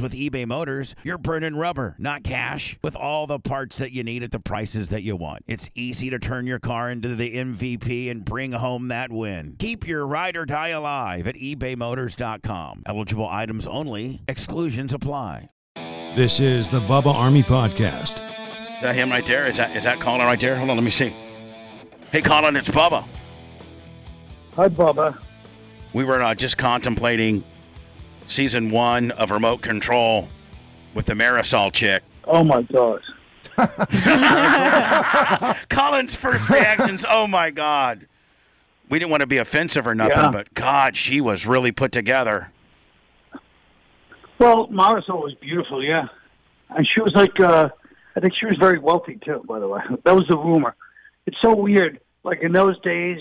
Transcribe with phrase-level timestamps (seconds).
[0.00, 4.22] with eBay Motors, you're burning rubber, not cash, with all the parts that you need
[4.22, 5.44] at the prices that you want.
[5.46, 9.56] It's easy to turn your car into the MVP and bring home that win.
[9.58, 12.82] Keep your ride or die alive at ebaymotors.com.
[12.86, 15.50] Eligible items only, exclusions apply.
[16.14, 18.20] This is the Bubba Army Podcast.
[18.76, 19.46] Is that him right there?
[19.46, 20.56] Is that is that Colin right there?
[20.56, 21.14] Hold on, let me see.
[22.10, 23.04] Hey, Colin, it's Bubba.
[24.54, 25.18] Hi, Bubba.
[25.92, 27.44] We were uh, just contemplating
[28.28, 30.28] season one of Remote Control
[30.94, 32.02] with the Marisol chick.
[32.24, 33.00] Oh my God.
[35.68, 37.04] Colin's first reactions.
[37.08, 38.06] Oh my God.
[38.88, 40.30] We didn't want to be offensive or nothing, Yeah.
[40.30, 42.52] but God, she was really put together.
[44.38, 46.06] Well, Marisol was beautiful, yeah,
[46.70, 47.70] and she was like, uh,
[48.14, 49.42] I think she was very wealthy too.
[49.48, 50.76] By the way, that was the rumor.
[51.26, 51.98] It's so weird.
[52.22, 53.18] Like in those days,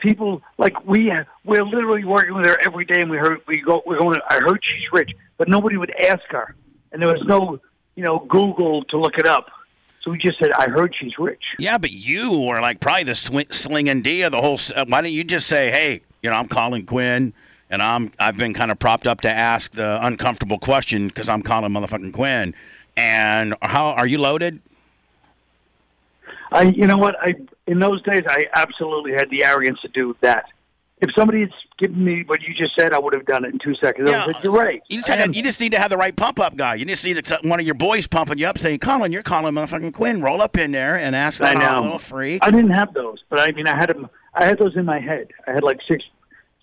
[0.00, 1.12] people like we
[1.44, 4.18] we're literally working with her every day, and we heard we go we're going.
[4.28, 6.54] I heard she's rich, but nobody would ask her,
[6.92, 7.60] and there was no
[7.96, 9.46] you know Google to look it up.
[10.02, 11.42] So we just said, I heard she's rich.
[11.58, 14.54] Yeah, but you were like probably the sw- slinging D of the whole.
[14.54, 17.34] s- Uh, why don't you just say, "Hey, you know, I'm Colin Quinn,
[17.68, 21.42] and I'm I've been kind of propped up to ask the uncomfortable question because I'm
[21.42, 22.54] Colin motherfucking Quinn."
[22.96, 24.60] And how are you loaded?
[26.52, 27.14] I, you know what?
[27.20, 27.34] I
[27.70, 30.46] in those days, I absolutely had the arrogance to do that.
[31.00, 33.58] If somebody had given me what you just said, I would have done it in
[33.58, 34.10] two seconds.
[34.10, 34.30] Yeah.
[34.42, 36.56] "You're right." You just, had to, you just need to have the right pump up
[36.56, 36.74] guy.
[36.74, 39.54] You just need to- one of your boys pumping you up, saying, "Colin, you're Colin
[39.54, 40.20] motherfucking Quinn.
[40.20, 43.52] Roll up in there and ask that little freak." I didn't have those, but I
[43.52, 44.10] mean, I had them.
[44.34, 45.28] I had those in my head.
[45.46, 46.04] I had like six,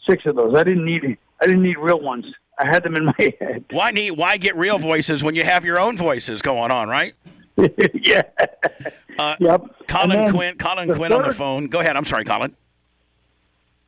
[0.08, 0.54] six of those.
[0.56, 1.18] I didn't need.
[1.42, 2.26] I didn't need real ones.
[2.60, 3.66] I had them in my head.
[3.72, 4.12] Why need?
[4.12, 7.16] Why get real voices when you have your own voices going on, right?
[7.94, 8.22] yeah.
[9.18, 9.88] Uh, Yep.
[9.88, 10.58] Colin Quinn.
[10.58, 11.68] Colin Quinn on the phone.
[11.68, 11.96] Go ahead.
[11.96, 12.56] I'm sorry, Colin.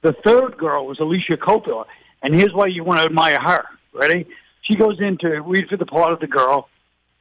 [0.02, 1.86] The third girl was Alicia Coppola,
[2.24, 3.66] and here's why you want to admire her.
[3.94, 4.26] Ready?
[4.62, 6.70] She goes in to read for the part of the girl,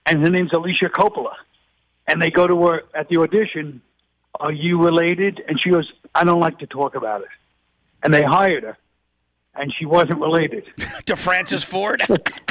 [0.06, 1.34] and her name's Alicia Coppola.
[2.06, 3.82] And they go to her at the audition.
[4.41, 5.42] Are you related?
[5.48, 7.28] And she goes, I don't like to talk about it.
[8.03, 8.78] And they hired her,
[9.54, 10.65] and she wasn't related.
[11.06, 12.03] to Francis Ford.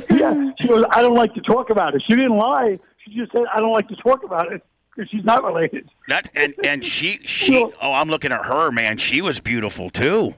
[0.10, 2.02] yeah, she goes, I don't like to talk about it.
[2.08, 2.78] She didn't lie.
[3.04, 4.62] She just said, I don't like to talk about it
[4.94, 5.88] because she's not related.
[6.08, 7.64] That and and she she.
[7.80, 8.98] Oh, I'm looking at her, man.
[8.98, 10.34] She was beautiful too.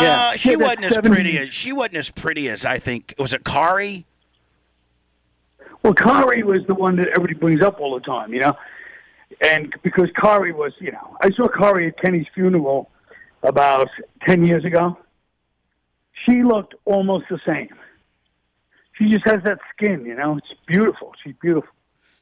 [0.00, 0.28] Yeah.
[0.30, 3.14] Uh, she Yeah, wasn't as 70 pretty as she wasn't as pretty as I think.
[3.18, 4.06] Was it Kari?
[5.82, 8.56] Well, Kari was the one that everybody brings up all the time, you know,
[9.46, 12.90] and because Kari was, you know, I saw Kari at Kenny's funeral
[13.42, 13.88] about
[14.26, 14.96] ten years ago.
[16.24, 17.74] She looked almost the same.
[18.94, 20.38] She just has that skin, you know.
[20.38, 21.12] It's beautiful.
[21.22, 21.70] She's beautiful.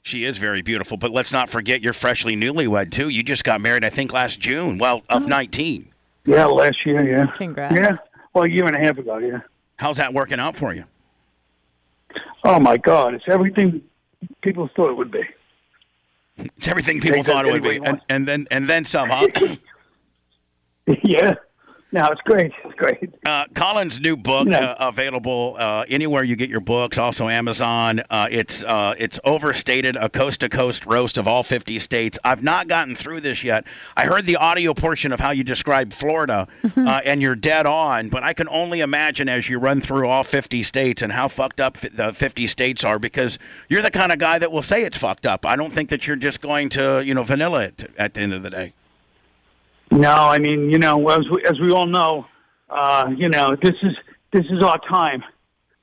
[0.03, 3.09] She is very beautiful, but let's not forget you're freshly newlywed too.
[3.09, 4.79] You just got married, I think, last June.
[4.79, 5.31] Well, of mm-hmm.
[5.31, 5.89] 19.
[6.25, 7.27] Yeah, last year, yeah.
[7.37, 7.75] Congrats.
[7.75, 7.97] Yeah,
[8.35, 9.41] well, a year and a half ago, yeah.
[9.77, 10.85] How's that working out for you?
[12.45, 13.83] Oh my God, it's everything
[14.43, 15.23] people thought it would be.
[16.37, 19.09] It's everything people thought it would be, and, and then and then some.
[19.11, 19.29] Huh?
[21.03, 21.35] yeah.
[21.95, 22.51] No, it's great.
[22.65, 23.13] It's great.
[23.27, 24.59] Uh, Colin's new book No.
[24.59, 28.01] uh, available uh, anywhere you get your books, also Amazon.
[28.09, 32.19] Uh, it's uh, it's overstated, a coast to coast roast of all 50 states.
[32.25, 33.65] I've not gotten through this yet.
[33.95, 38.09] I heard the audio portion of how you described Florida, uh, and you're dead on.
[38.09, 41.61] But I can only imagine as you run through all 50 states and how fucked
[41.61, 43.39] up fi- the 50 states are, because
[43.69, 45.45] you're the kind of guy that will say it's fucked up.
[45.45, 48.33] I don't think that you're just going to you know vanilla it at the end
[48.33, 48.73] of the day.
[49.93, 52.27] No, I mean, you know, as we, as we all know,
[52.71, 53.95] uh, you know, this is
[54.33, 55.23] this is our time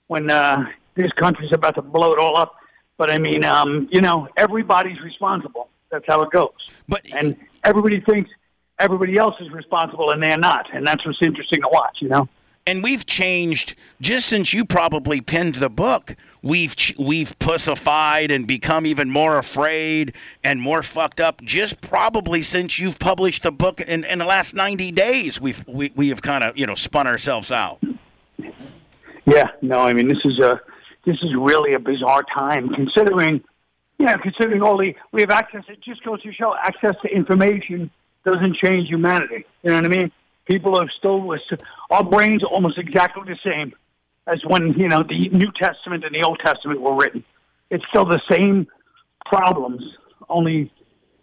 [0.07, 0.65] when uh,
[0.95, 2.55] this country's about to blow it all up.
[2.97, 5.69] But I mean, um, you know, everybody's responsible.
[5.91, 6.49] That's how it goes.
[6.87, 8.31] But And everybody thinks
[8.79, 10.65] everybody else is responsible, and they're not.
[10.73, 11.97] And that's what's interesting to watch.
[12.01, 12.29] You know.
[12.69, 16.15] And we've changed just since you probably penned the book.
[16.43, 20.13] We've we've pussified and become even more afraid
[20.43, 21.41] and more fucked up.
[21.41, 25.91] Just probably since you've published the book in, in the last ninety days, we've we,
[25.95, 27.79] we have kind of you know spun ourselves out.
[29.25, 30.61] Yeah, no, I mean this is a
[31.05, 33.43] this is really a bizarre time considering
[33.97, 37.09] you know, considering all the we have access it just goes to show access to
[37.09, 37.89] information
[38.25, 39.43] doesn't change humanity.
[39.63, 40.11] You know what I mean?
[40.49, 41.31] People are still
[41.91, 43.73] our brains are almost exactly the same
[44.27, 47.23] as when you know the New Testament and the Old Testament were written.
[47.69, 48.67] It's still the same
[49.25, 49.83] problems,
[50.27, 50.71] only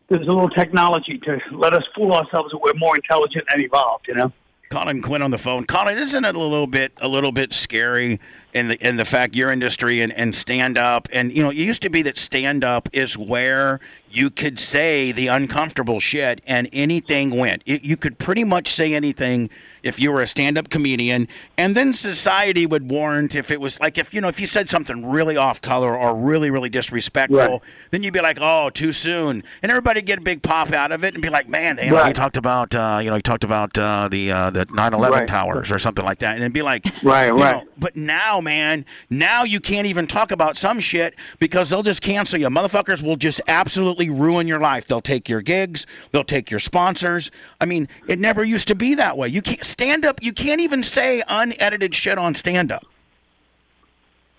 [0.08, 4.06] there's a little technology to let us fool ourselves that we're more intelligent and evolved.
[4.08, 4.32] You know.
[4.70, 5.64] Colin Quinn on the phone.
[5.64, 8.20] Colin, isn't it a little bit a little bit scary
[8.52, 11.56] in the in the fact your industry and, and stand up and you know it
[11.56, 13.80] used to be that stand up is where
[14.16, 17.62] you could say the uncomfortable shit and anything went.
[17.66, 19.50] It, you could pretty much say anything
[19.82, 21.28] if you were a stand-up comedian
[21.58, 24.68] and then society would warrant if it was like if you know if you said
[24.68, 27.60] something really off color or really really disrespectful Right.
[27.92, 31.04] then you'd be like oh too soon and everybody get a big pop out of
[31.04, 33.44] it and be like man you know, he talked about uh, you know he talked
[33.44, 35.28] about uh, the uh, the 9/11 Right.
[35.28, 37.64] towers or something like that and it'd be like Right, right.
[37.64, 42.02] know, but now man now you can't even talk about some shit because they'll just
[42.02, 46.50] cancel you motherfuckers will just absolutely ruin your life they'll take your gigs they'll take
[46.50, 47.30] your sponsors
[47.60, 50.60] i mean it never used to be that way you can't stand up you can't
[50.60, 52.84] even say unedited shit on stand up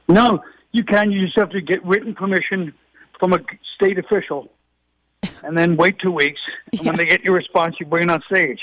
[0.08, 0.42] No,
[0.72, 1.12] you can.
[1.12, 2.74] You just have to get written permission
[3.20, 3.40] from a
[3.76, 4.50] state official,
[5.44, 6.40] and then wait two weeks.
[6.72, 8.60] And when they get your response, you bring it on stage.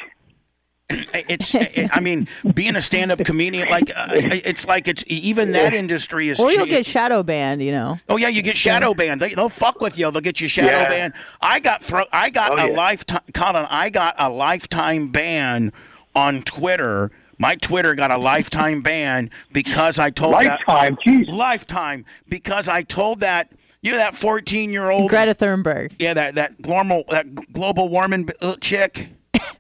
[0.90, 5.72] It's it, i mean being a stand-up comedian like uh, it's like it's even that
[5.72, 7.98] industry is Or you'll cha- get shadow banned, you know.
[8.08, 9.20] Oh yeah, you get shadow banned.
[9.20, 10.10] They, they'll fuck with you.
[10.10, 10.88] They'll get you shadow Yeah.
[10.88, 11.14] banned.
[11.40, 12.76] I got thro- I got Oh, a yeah.
[12.76, 13.22] lifetime.
[13.32, 15.72] Colin, I got a lifetime ban
[16.14, 17.10] on Twitter.
[17.38, 20.96] My Twitter got a lifetime ban because I told that- Lifetime,
[21.28, 23.50] lifetime because I told that
[23.81, 25.92] you know that fourteen year old Greta Thunberg.
[25.98, 29.08] yeah that that global that global warming uh, chick.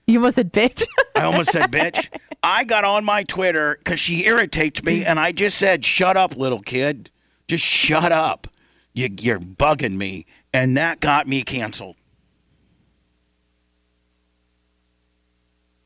[0.06, 0.84] You almost said bitch.
[1.14, 2.08] I almost said bitch.
[2.42, 6.36] I got on my Twitter because she irritates me, and I just said, "Shut up,
[6.36, 7.10] little kid.
[7.48, 8.46] Just shut up.
[8.92, 11.96] You, you're bugging me," and that got me canceled.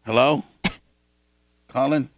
[0.05, 0.43] Hello,
[1.69, 2.11] Colin.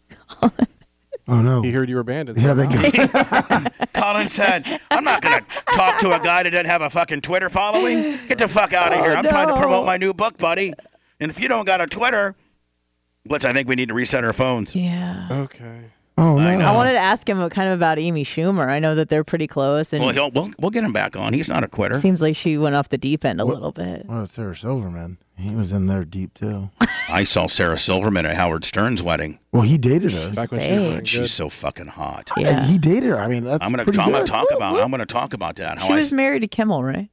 [1.29, 1.61] Oh no.
[1.63, 2.39] He heard you were abandoned.
[2.41, 3.07] Yeah, they somehow.
[3.51, 5.43] got, Colin said, "I'm not gonna
[5.75, 8.19] talk to a guy that doesn't have a fucking Twitter following.
[8.27, 9.15] Get the fuck out of here.
[9.15, 10.73] I'm trying to promote my new book, buddy.
[11.21, 12.35] And if you don't got a Twitter,
[13.27, 15.29] Blitz, I think we need to reset our phones." yeah.
[15.31, 15.83] okay.
[16.19, 16.47] oh no.
[16.47, 16.67] I know.
[16.67, 18.69] I wanted to ask him kind of about Amy Schumer.
[18.69, 21.33] I know that they're pretty close, and Well, he'll, we'll we'll get him back on.
[21.35, 21.95] He's not a quitter.
[21.95, 24.07] seems like she went off the deep end a little bit.
[24.07, 25.19] What about Sarah Silverman?
[25.37, 26.69] He was in there deep too.
[27.11, 29.39] I saw Sarah Silverman at Howard Stern's wedding.
[29.53, 30.37] Well, he dated us.
[30.37, 30.91] Back when she was Babe.
[30.93, 32.31] really She's so fucking hot.
[32.37, 32.67] Yeah.
[32.67, 33.19] He dated her.
[33.21, 34.27] I mean, that's I'm gonna pretty I'm gonna good.
[34.31, 35.79] talk about I'm gonna talk about that.
[35.79, 37.09] How She I, was married to Kimmel, right?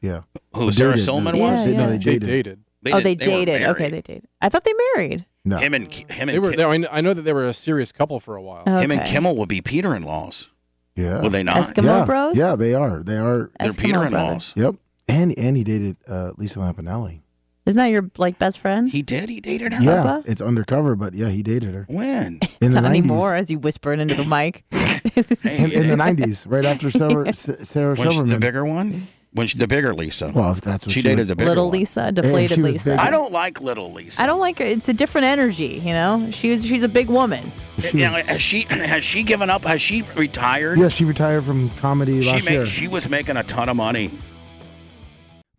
[0.00, 0.22] Yeah.
[0.54, 1.04] who But Sarah dated.
[1.04, 1.52] Silverman No, was?
[1.52, 1.86] Yeah, they, No, yeah.
[1.90, 2.26] they They dated.
[2.28, 2.60] dated.
[2.82, 3.14] They oh, didn't- they
[3.44, 3.62] dated.
[3.68, 4.26] Okay, they dated.
[4.40, 5.24] I thought they married.
[5.44, 5.58] No.
[5.58, 6.50] Him and Ki- him and They were.
[6.50, 8.62] Ki- They, I kn- I know that they were a serious couple for a while.
[8.62, 8.82] Okay.
[8.84, 10.48] him and Kimmel would be Peter-in-laws.
[10.96, 11.20] yeah.
[11.20, 11.56] Would they not?
[11.56, 12.04] Eskimo yeah.
[12.04, 12.36] Bros.
[12.36, 13.02] Yeah, they are.
[13.02, 13.50] They are.
[13.58, 14.52] They're Eskimo Peter-in-laws.
[14.56, 14.74] Yep.
[15.08, 17.20] And and he dated uh, Lisa Lampanelli.
[17.66, 18.88] Isn't that your like best friend?
[18.90, 19.28] He did.
[19.28, 19.82] He dated her.
[19.82, 20.22] Yeah, Bubba?
[20.26, 22.40] it's undercover, but yeah, he dated her When?
[22.60, 22.96] in the Not 90s.
[22.96, 24.64] anymore, as you whispered into the mic.
[25.14, 28.28] In, in the 90s, right after Sarah, S- Sarah Silverman.
[28.30, 29.08] the bigger one?
[29.34, 30.30] When she, the bigger Lisa.
[30.34, 31.78] well, if that's what she she, dated was, the bigger Little one.
[31.78, 32.90] Lisa, deflated was Lisa.
[32.90, 32.98] big.
[32.98, 34.20] I don't like little Lisa.
[34.20, 34.64] I don't like her.
[34.66, 36.28] It's a different energy, you know.
[36.32, 37.50] She's she's a big woman.
[37.78, 39.64] if she Now, was- has she has she given up?
[39.64, 40.78] Has she retired?
[40.78, 42.66] yeah, she retired from comedy she last made, year.
[42.66, 44.10] she was making a ton of money.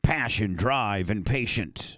[0.04, 1.98] Passion, drive, and patience.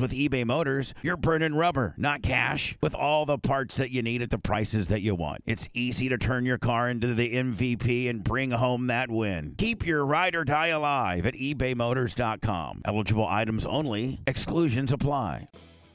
[0.00, 4.22] with eBay Motors, you're burning rubber, not cash, with all the parts that you need
[4.22, 5.42] at the prices that you want.
[5.46, 9.54] It's easy to turn your car into the MVP and bring home that win.
[9.58, 12.82] Keep your ride or die alive at ebaymotors.com.
[12.84, 15.48] Eligible items only, exclusions apply.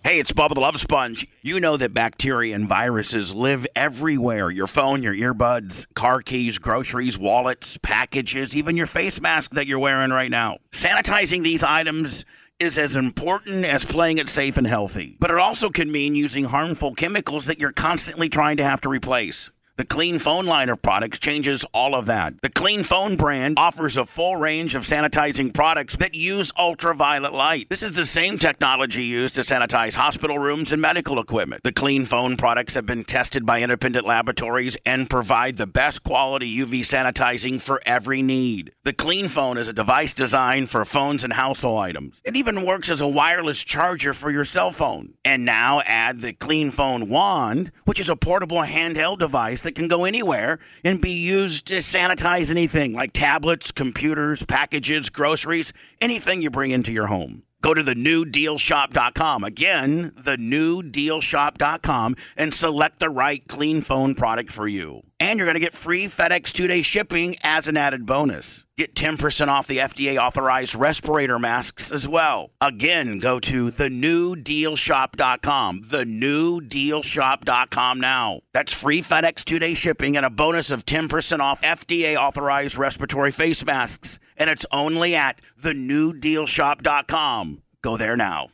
[0.03, 1.27] Hey, it's Bubba the Love Sponge.
[1.43, 7.19] You know that bacteria and viruses live everywhere your phone, your earbuds, car keys, groceries,
[7.19, 10.57] wallets, packages, even your face mask that you're wearing right now.
[10.71, 12.25] Sanitizing these items
[12.61, 16.43] is as important as playing it safe and healthy, but it also can mean using
[16.43, 19.49] harmful chemicals that you're constantly trying to have to replace.
[19.77, 22.41] The Clean Phone line of products changes all of that.
[22.41, 27.69] The Clean Phone brand offers a full range of sanitizing products that use ultraviolet light.
[27.69, 31.63] This is the same technology used to sanitize hospital rooms and medical equipment.
[31.63, 36.53] The Clean Phone products have been tested by independent laboratories and provide the best quality
[36.57, 38.73] UV sanitizing for every need.
[38.83, 42.21] The Clean Phone is a device designed for phones and household items.
[42.25, 45.13] It even works as a wireless charger for your cell phone.
[45.23, 49.87] And now add the Clean Phone Wand, which is a portable handheld device that can
[49.87, 56.49] go anywhere and be used to sanitize anything like tablets, computers, packages, groceries, anything you
[56.49, 57.43] bring into your home.
[57.61, 59.43] Go to the newdealshop.com.
[59.43, 65.03] Again, the newdealshop.com and select the right clean phone product for you.
[65.19, 68.65] And you're going to get free FedEx two day shipping as an added bonus.
[68.81, 72.49] Get 10% off the FDA authorized respirator masks as well.
[72.59, 75.83] Again, go to thenewdealshop.com.
[75.83, 78.41] Thenewdealshop.com now.
[78.53, 83.29] That's free FedEx two day shipping and a bonus of 10% off FDA authorized respiratory
[83.29, 84.17] face masks.
[84.35, 87.61] And it's only at thenewdealshop.com.
[87.83, 88.47] Go there now.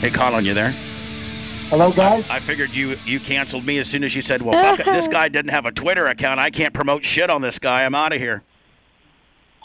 [0.00, 0.74] Hey, Colin, you there?
[1.68, 2.24] Hello, guys.
[2.28, 4.92] I figured you you canceled me as soon as you said, "Well, fuck it.
[4.92, 6.38] This guy didn't have a Twitter account.
[6.38, 7.84] I can't promote shit on this guy.
[7.84, 8.42] I'm out of here."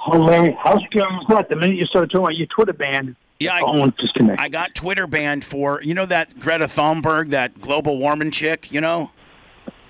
[0.06, 0.56] Hilarious.
[0.64, 1.50] How scary was that?
[1.50, 3.92] The minute you started talking about your Twitter ban, Yeah, I.
[4.38, 8.72] I got Twitter banned for you know that Greta Thunberg, that global warming chick.
[8.72, 9.12] You know?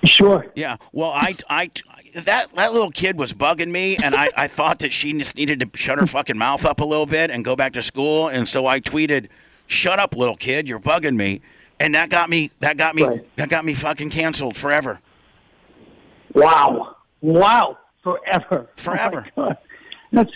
[0.04, 0.46] sure.
[0.54, 0.76] Yeah.
[0.92, 1.70] Well, I I
[2.16, 5.60] that that little kid was bugging me, and I I thought that she just needed
[5.60, 8.48] to shut her fucking mouth up a little bit and go back to school, and
[8.48, 9.28] so I tweeted,
[9.68, 10.66] "Shut up, little kid.
[10.66, 11.40] You're bugging me."
[11.80, 12.52] And that got me.
[12.60, 13.02] That got me.
[13.02, 13.36] Right.
[13.36, 15.00] That got me fucking canceled forever.
[16.34, 16.96] Wow.
[17.22, 17.78] Wow.
[18.04, 18.68] Forever.
[18.76, 19.26] Forever.
[19.36, 19.54] Oh.
[20.12, 20.30] That's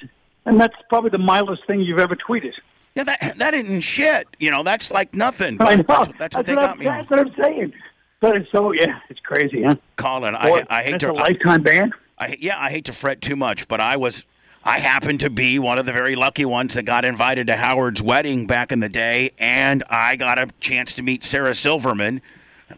[0.46, 2.52] and that's probably the mildest thing you've ever tweeted.
[2.94, 4.26] Yeah, that that isn't shit.
[4.38, 5.56] You know, that's like nothing.
[5.60, 5.84] I know.
[5.86, 6.86] That's, that's what they what got I'm, me.
[6.86, 6.96] on.
[6.98, 7.72] That's what I'm saying.
[8.20, 9.76] But it's so yeah, it's crazy, huh?
[9.96, 11.10] Colin, Boy, I, I hate that's to.
[11.10, 11.92] a lifetime ban.
[12.16, 14.24] I, yeah, I hate to fret too much, but I was,
[14.64, 18.00] I happened to be one of the very lucky ones that got invited to Howard's
[18.02, 22.22] wedding back in the day, and I got a chance to meet Sarah Silverman.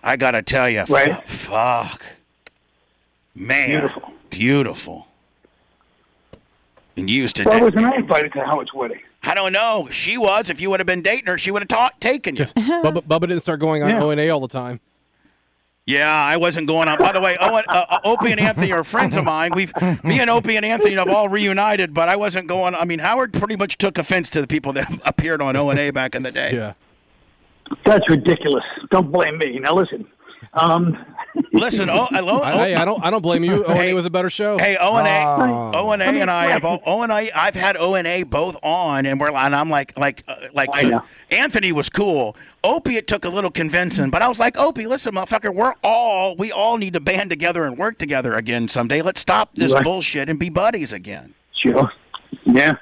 [0.02, 1.22] I gotta tell you, Right.
[1.28, 2.02] fuck,
[3.34, 4.12] man, Beautiful.
[4.30, 5.06] beautiful.
[6.96, 9.00] And you used to, Why wasn't I invited to Howard's wedding?
[9.22, 9.88] I don't know.
[9.90, 10.50] She was.
[10.50, 12.44] If you would have been dating her, she would have ta- taken you.
[12.44, 14.02] Bubba, Bubba didn't start going on Yeah.
[14.02, 14.80] O and A all the time.
[15.86, 16.98] Yeah, I wasn't going on.
[16.98, 19.52] By the way, Owen, uh, uh, Opie and Anthony are friends of mine.
[19.54, 22.74] We've me and Opie and Anthony have all reunited, but I wasn't going.
[22.74, 25.78] I mean, Howard pretty much took offense to the people that appeared on O and
[25.78, 26.52] A back in the day.
[26.52, 26.72] Yeah.
[27.84, 28.64] That's ridiculous.
[28.90, 29.60] Don't blame me.
[29.60, 30.06] Now listen.
[30.54, 31.04] Um,
[31.52, 33.02] Listen, oh, hello, I, I, I don't.
[33.04, 33.64] I don't blame you.
[33.64, 34.58] O and A was a better show.
[34.58, 35.70] Hey, O and Oh.
[35.74, 36.80] A, O and A, and I have explain.
[36.86, 37.30] O and A.
[37.32, 40.70] I've had O and A both on, and we're and I'm like, like, uh, like
[40.72, 41.02] I know.
[41.30, 42.36] Anthony was cool.
[42.64, 46.36] Opie, it took a little convincing, but I was like, Opie, listen, motherfucker, we're all
[46.36, 49.02] we all need to band together and work together again someday.
[49.02, 49.82] Let's stop this Right.
[49.84, 51.34] bullshit and be buddies again.
[51.62, 51.90] sure.
[52.44, 52.74] Yeah.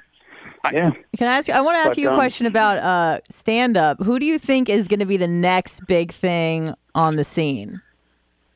[0.72, 0.92] Yeah.
[1.18, 1.54] Can I ask you?
[1.54, 4.02] I want to ask But, you a um, question about uh, stand up.
[4.02, 7.82] Who do you think is going to be the next big thing on the scene?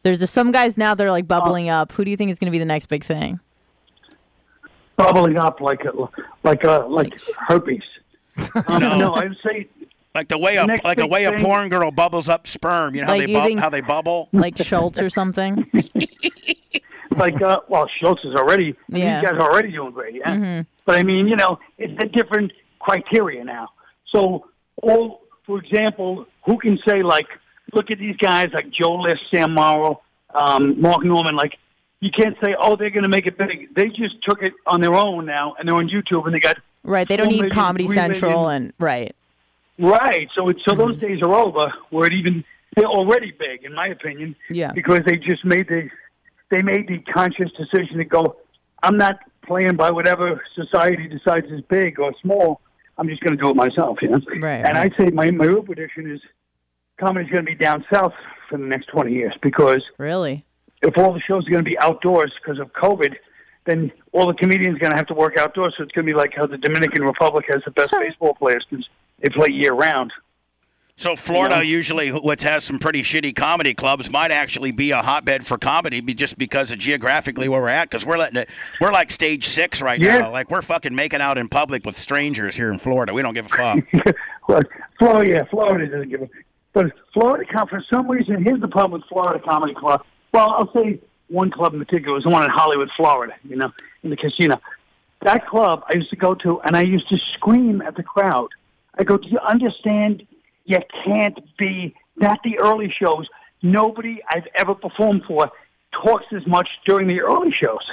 [0.08, 1.92] There's just some guys now that are like bubbling up.
[1.92, 3.40] Who do you think is going to be the next big thing?
[4.96, 5.92] Bubbling up like a,
[6.44, 7.12] like a, like
[7.46, 7.82] herpes.
[8.54, 8.96] Um, No.
[8.98, 9.68] no, I would say
[10.14, 12.94] Like the way a Next like a big way a porn girl bubbles up sperm.
[12.94, 14.30] You know how they you bub- think- how they bubble.
[14.32, 15.70] Like Schulz or something?
[17.16, 18.74] like uh, well, Schulz is already.
[18.94, 19.20] I Yeah.
[19.20, 20.14] These guys are already doing great.
[20.14, 20.62] Yeah.
[20.86, 23.68] But I mean, you know, it's a different criteria now.
[24.14, 24.46] So,
[24.82, 27.26] all for example, who can say like,
[27.72, 30.00] look at these guys like Joe List, Sam Morril,
[30.34, 31.36] um, Mark Normand.
[31.36, 31.58] Like,
[32.00, 33.74] you can't say, oh, they're going to make it big.
[33.74, 36.56] They just took it on their own now, and they're on YouTube, and they got
[36.84, 37.06] Right.
[37.06, 38.62] They don't need million, Comedy Central million.
[38.62, 39.14] and right.
[39.78, 40.28] Right.
[40.36, 42.44] So it's so those days are over where it even
[42.74, 44.34] they're already big, in my opinion.
[44.50, 44.72] Yeah.
[44.72, 45.88] Because they just made the
[46.50, 48.36] they made the conscious decision to go.
[48.82, 52.60] I'm not playing by whatever society decides is big or small.
[52.96, 53.98] I'm just going to do it myself.
[54.00, 54.20] You know.
[54.40, 54.76] Right, And right.
[54.76, 56.20] I'd say my my real prediction is
[56.98, 58.12] comedy's going to be down south
[58.48, 60.44] for the next 20 years because Really?
[60.82, 63.14] if all the shows are going to be outdoors because of COVID,
[63.66, 65.74] then all the comedians are going to have to work outdoors.
[65.76, 68.64] So it's going to be like how the Dominican Republic has the best baseball players
[68.68, 68.88] because
[69.20, 70.12] they play year round.
[70.96, 71.62] So Florida Yeah.
[71.62, 76.00] usually, which has some pretty shitty comedy clubs, might actually be a hotbed for comedy,
[76.00, 77.88] just because of geographically where we're at.
[77.88, 78.48] Because we're letting it,
[78.80, 80.18] we're like stage six right Yeah.
[80.18, 80.32] now.
[80.32, 83.14] Like we're fucking making out in public with strangers here in Florida.
[83.14, 83.78] We don't give a fuck.
[84.48, 84.62] well,
[84.98, 86.28] Florida, yeah, Florida doesn't give a.
[86.72, 90.04] But Florida, com- for some reason, here's the problem with Florida Comedy Club.
[90.32, 93.34] Well, I'll say one club in particular was the one in Hollywood, Florida.
[93.44, 93.72] You know,
[94.02, 94.60] in the casino.
[95.22, 98.48] That club I used to go to, and I used to scream at the crowd.
[98.98, 100.26] I go, "Do you understand?
[100.64, 103.26] You can't be not the early shows.
[103.62, 105.50] nobody I've ever performed for
[106.04, 107.84] talks as much during the early shows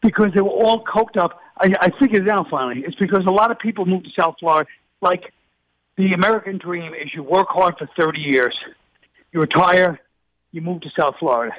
[0.00, 1.40] because they were all coked up.
[1.58, 2.84] I, I figured it out finally.
[2.86, 4.68] It's because a lot of people moved to South Florida.
[5.00, 5.32] Like
[5.96, 8.54] the American dream is you work hard for 30 years,
[9.32, 10.00] you retire,
[10.52, 11.54] you move to South Florida,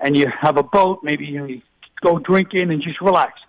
[0.00, 1.00] and you have a boat.
[1.02, 1.62] Maybe you
[2.02, 3.40] go drinking and just relax.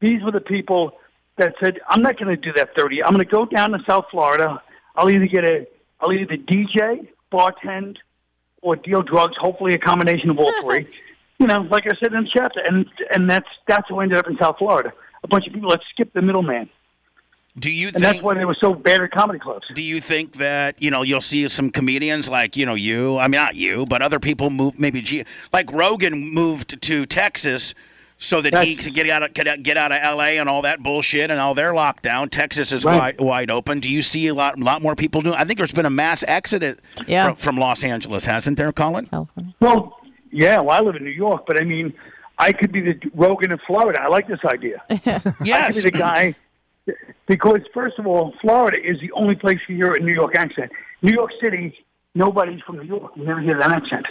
[0.00, 0.92] These were the people
[1.38, 3.02] that said, "I'm not going to do that 30.
[3.02, 4.62] I'm going to go down to South Florida.
[4.96, 5.66] I'll either get a,
[6.00, 7.96] I'll either DJ, bartend,
[8.60, 9.34] or deal drugs.
[9.38, 10.86] Hopefully, a combination of all three.
[11.38, 14.28] you know, like I said in the chapter, and and that's that's who ended up
[14.28, 14.92] in South Florida.
[15.24, 16.68] A bunch of people that skipped the middleman,
[17.58, 18.04] Do you and think?
[18.04, 19.66] that's why they were so bad at comedy clubs.
[19.74, 23.18] Do you think that you know you'll see some comedians like you know you?
[23.18, 24.78] I mean, not you, but other people move.
[24.78, 27.74] Maybe G, like Rogan moved to Texas
[28.16, 30.38] so that he That's- could get out of get out, get out of L.A.
[30.38, 32.30] and all that bullshit and all their lockdown.
[32.30, 33.18] Texas is Right.
[33.18, 33.80] wide wide open.
[33.80, 35.34] Do you see a lot lot more people doing?
[35.36, 37.26] I think there's been a mass exodus Yeah.
[37.26, 39.06] from, from Los Angeles, hasn't there, Colin?
[39.06, 39.54] California.
[39.60, 41.92] Well, yeah, well, I live in New York, but I mean,
[42.38, 44.00] I could be the Rogan of Florida.
[44.02, 44.82] I like this idea.
[44.90, 45.74] I could Yes.
[45.74, 46.34] be the guy
[47.26, 50.70] because, first of all, Florida is the only place you hear a New York accent.
[51.02, 51.74] New York City,
[52.14, 53.12] nobody's from New York.
[53.16, 54.06] You never hear that accent.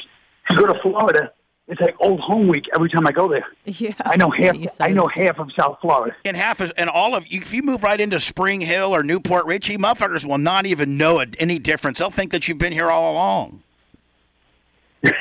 [0.49, 1.31] If you go to Florida,
[1.67, 3.45] it's like old home week every time I go there.
[3.65, 3.93] Yeah.
[4.05, 4.57] I know half.
[4.57, 6.15] You I know it's- half of South Florida.
[6.25, 9.19] And half is, and all of if you move right into Spring Hill or New
[9.19, 11.99] Port Richey, motherfuckers will not even know it, any difference.
[11.99, 13.61] They'll think that you've been here all along.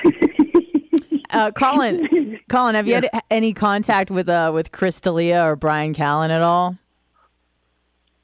[1.33, 5.95] Uh, Colin, Colin, have you had any contact with uh with Chris D'Elia or Bryan
[5.95, 6.77] Callen at all?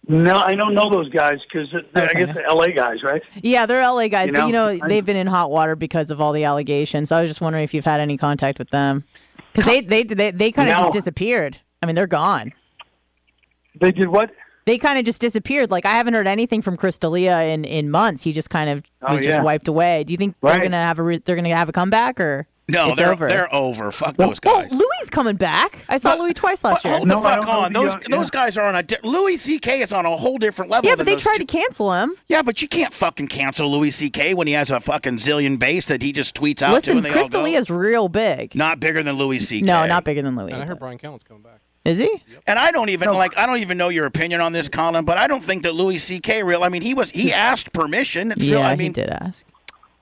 [0.09, 2.25] No, I don't know those guys because I Okay.
[2.27, 2.73] guess the L.A.
[2.73, 3.21] guys, right?
[3.43, 6.13] Yeah, they're LA guys, You but you know, know they've been in hot water because
[6.13, 7.09] of all the allegations.
[7.09, 9.03] So I was just wondering if you've had any contact with them
[9.53, 10.83] because they they they, they kind of No.
[10.83, 11.59] just disappeared.
[11.83, 12.53] I mean, they're gone.
[13.81, 14.31] They did what?
[14.65, 15.71] They kind of just disappeared.
[15.73, 18.23] Like I haven't heard anything from Chris D'Elia in in months.
[18.23, 20.05] He just kind of Oh, was just wiped away.
[20.05, 22.89] Do you think they're gonna have a re- they're gonna have a comeback or No,
[22.91, 23.29] it's they're over?
[23.29, 23.93] they're over.
[23.93, 24.73] Fuck those well, guys.
[24.73, 25.85] Louis is coming back.
[25.89, 26.97] I saw But- Louis twice last year.
[26.97, 27.73] hold No, the fuck on.
[27.73, 28.31] the, Those uh, those yeah.
[28.33, 29.83] guys are on a di- Louis C.K.
[29.83, 30.89] is on a whole different level.
[30.89, 32.15] Yeah, than but they those tried two- to cancel him.
[32.27, 34.35] Yeah, but you can't fucking cancel Louis C.K.
[34.35, 36.75] when he has a fucking zillion base that he just tweets out to.
[36.75, 38.55] Listen, And they Chris all real big.
[38.57, 39.65] not bigger than Louis C.K.
[39.65, 40.51] No, not bigger than Louis.
[40.53, 41.61] And I heard Bryan Callen's coming back.
[41.85, 42.11] Is he?
[42.49, 43.39] And I don't even like.
[43.39, 45.05] I don't even know your opinion on this, Colin.
[45.05, 46.43] But I don't think that Louis C.K.
[46.43, 46.65] real.
[46.65, 48.33] I mean, he was he asked permission.
[48.33, 48.59] It's still.
[48.59, 49.47] yeah, I mean, he did ask.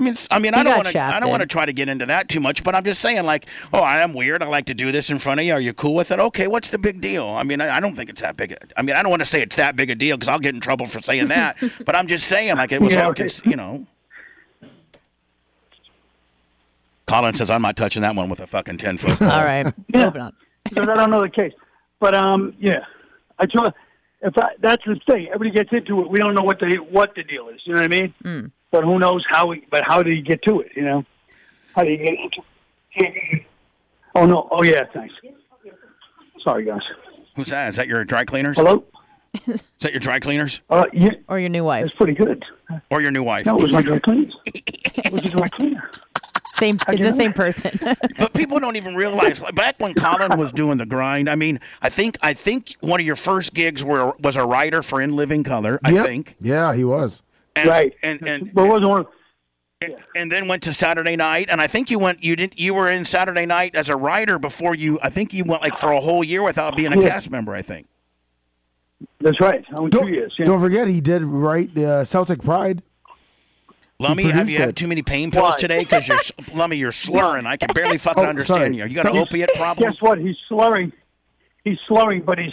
[0.00, 1.00] I mean, I mean, I don't want to.
[1.00, 2.64] I don't want to try to get into that too much.
[2.64, 4.42] But I'm just saying, like, oh, I am weird.
[4.42, 5.52] I like to do this in front of you.
[5.52, 6.18] Are you cool with it?
[6.18, 7.26] Okay, what's the big deal?
[7.28, 8.52] I mean, I, I don't think it's that big.
[8.52, 10.40] A, I mean, I don't want to say it's that big a deal because I'll
[10.40, 11.56] get in trouble for saying that.
[11.86, 13.28] but I'm just saying, like, it was Yeah, all, okay.
[13.45, 13.86] you know.
[17.06, 19.19] Colin says I'm not touching that one with a fucking ten foot.
[19.19, 19.28] pole.
[19.30, 20.06] All right, Yeah.
[20.06, 20.32] moving on.
[20.64, 21.52] because I don't know the case.
[22.00, 22.80] But um, yeah,
[23.38, 23.71] I try.
[24.23, 26.10] If I, that's the thing, everybody gets into it.
[26.10, 27.60] We don't know what the what the deal is.
[27.66, 28.14] You know what I mean?
[28.25, 28.50] Mm.
[28.75, 29.47] But who knows how?
[29.47, 30.73] We, but how did he get to it?
[30.75, 31.04] You know?
[31.76, 32.41] How do you get into?
[32.97, 33.45] it?
[34.17, 34.49] Oh no!
[34.50, 35.15] Oh yeah, thanks.
[36.43, 36.80] Sorry, guys.
[37.37, 37.69] Who's that?
[37.69, 38.56] Is that your dry cleaners?
[38.56, 38.82] Hello.
[39.47, 41.87] Is that your dry cleaners Uh, yeah, Or your new wife.
[41.87, 42.45] it's pretty good.
[42.91, 43.47] or your new wife?
[43.47, 44.37] No, it was my dry cleaners.
[44.47, 45.89] It was a dry cleaner.
[46.52, 46.78] Same.
[46.89, 47.78] It's the same person.
[48.19, 49.41] But people don't even realize.
[49.41, 52.99] Like, back when Colin was doing the grind, I mean, I think I think one
[52.99, 55.78] of your first gigs were was a writer for In Living Color.
[55.84, 56.06] I Yep.
[56.06, 57.23] think, Yeah, he was.
[57.56, 57.95] And, Right.
[58.02, 59.06] And and But it wasn't one.
[60.17, 62.23] and then went to Saturday Night, and I think you went.
[62.25, 62.58] You didn't.
[62.58, 64.99] You were in Saturday Night as a writer before you.
[65.02, 67.08] I think you went like for a whole year without being a Yeah.
[67.10, 67.54] cast member.
[67.54, 67.86] I think.
[69.21, 69.64] That's right.
[69.75, 70.34] I went Don't, years.
[70.38, 70.47] Yeah.
[70.47, 72.82] don't forget, he did write uh, Celtic Pride.
[73.99, 75.56] Lummy, have you produced had too many pain pills Why?
[75.58, 75.78] today?
[75.80, 76.19] Because you're
[76.54, 77.47] Lummy, you're slurring.
[77.47, 78.76] I can barely fucking Oh, understand sorry.
[78.76, 78.84] you.
[78.84, 79.19] You got an Sorry.
[79.19, 79.88] opiate problem?
[79.88, 80.19] Guess what?
[80.19, 80.93] He's slurring.
[81.64, 82.52] He's slurring, but he's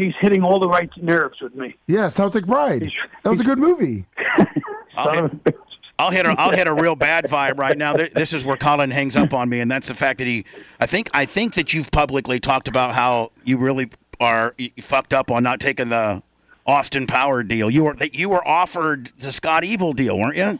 [0.00, 1.76] he's hitting all the right nerves with me.
[1.86, 2.90] Yeah, Celtic Pride.
[3.22, 4.06] That was a good movie.
[4.96, 5.54] I'll hit- a.
[5.98, 7.92] I'll hit a I'll hit a real bad vibe right now.
[7.92, 10.46] This is where Colin hangs up on me, and that's the fact that he.
[10.80, 14.82] I think I think that you've publicly talked about how you really are you you
[14.82, 16.22] fucked up on not taking the
[16.66, 17.70] Austin Power deal.
[17.70, 20.58] You were that you were offered the Scott Evil deal, weren't you?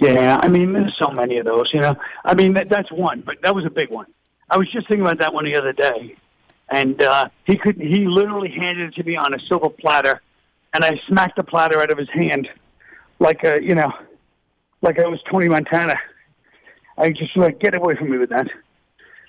[0.00, 1.96] Yeah, I mean, there's so many of those, you know.
[2.24, 4.06] I mean, that, that's one, but that was a big one.
[4.48, 6.14] I was just thinking about that one the other day,
[6.70, 10.20] and uh, he could he literally handed it to me on a silver platter,
[10.74, 12.48] and I smacked the platter out of his hand,
[13.18, 13.92] like a you know,
[14.82, 15.94] like I was Tony Montana.
[16.96, 18.48] I just like get away from me with that.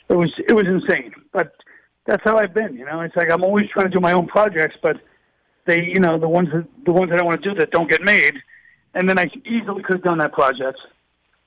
[0.10, 1.54] It was it was insane, but
[2.06, 2.76] that's how I've been.
[2.76, 4.98] You know, it's like I'm always trying to do my own projects, but
[5.66, 7.90] they, you know, the ones that the ones that I want to do that don't
[7.90, 8.34] get made,
[8.96, 10.80] and then I easily could have done that project.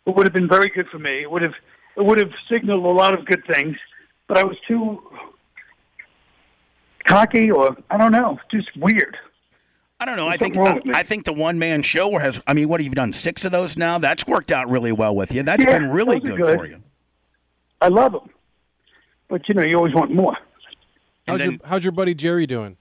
[0.06, 1.22] It would have been very good for me.
[1.22, 1.54] It would have
[1.96, 3.76] it would have signaled a lot of good things,
[4.28, 5.02] but I was too
[7.12, 9.16] cocky, or I don't know, just weird.
[10.00, 10.26] I don't know.
[10.28, 10.92] I think Something wrong with me.
[10.96, 12.40] I think the one man show has.
[12.46, 13.12] I mean, what have you done?
[13.12, 13.98] Six of those now.
[13.98, 15.42] That's worked out really well with you.
[15.44, 16.58] That's Yeah, been really good, good.
[16.58, 16.82] for you.
[17.80, 18.30] I love them,
[19.28, 20.36] but you know, you always want more.
[21.26, 22.76] And How's, then- your, how's your buddy Jerry doing?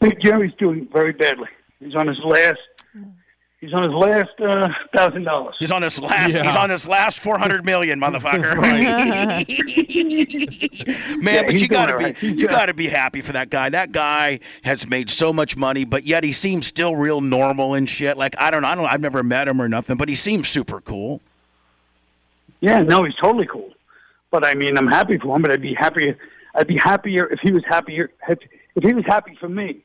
[0.00, 1.48] Big Jerry's doing very badly.
[1.80, 2.58] He's on his last.
[3.64, 5.56] He's on his last uh, thousand dollars.
[5.58, 6.34] He's on his last.
[6.34, 6.44] Yeah.
[6.44, 8.54] He's on his last four hundred million, motherfucker.
[11.22, 12.04] Man, Yeah, but you gotta all be.
[12.04, 12.22] Right.
[12.22, 12.50] You good.
[12.50, 13.70] gotta be happy for that guy.
[13.70, 17.88] That guy has made so much money, but yet he seems still real normal and
[17.88, 18.18] shit.
[18.18, 18.68] Like I don't know.
[18.68, 18.84] I don't.
[18.84, 21.22] I've never met him or nothing, but he seems super cool.
[22.60, 23.70] Yeah, no, he's totally cool.
[24.30, 25.40] But I mean, I'm happy for him.
[25.40, 26.18] But I'd be happier.
[26.54, 28.10] I'd be happier if he was happier.
[28.28, 28.40] If,
[28.76, 29.78] if he was happy for me for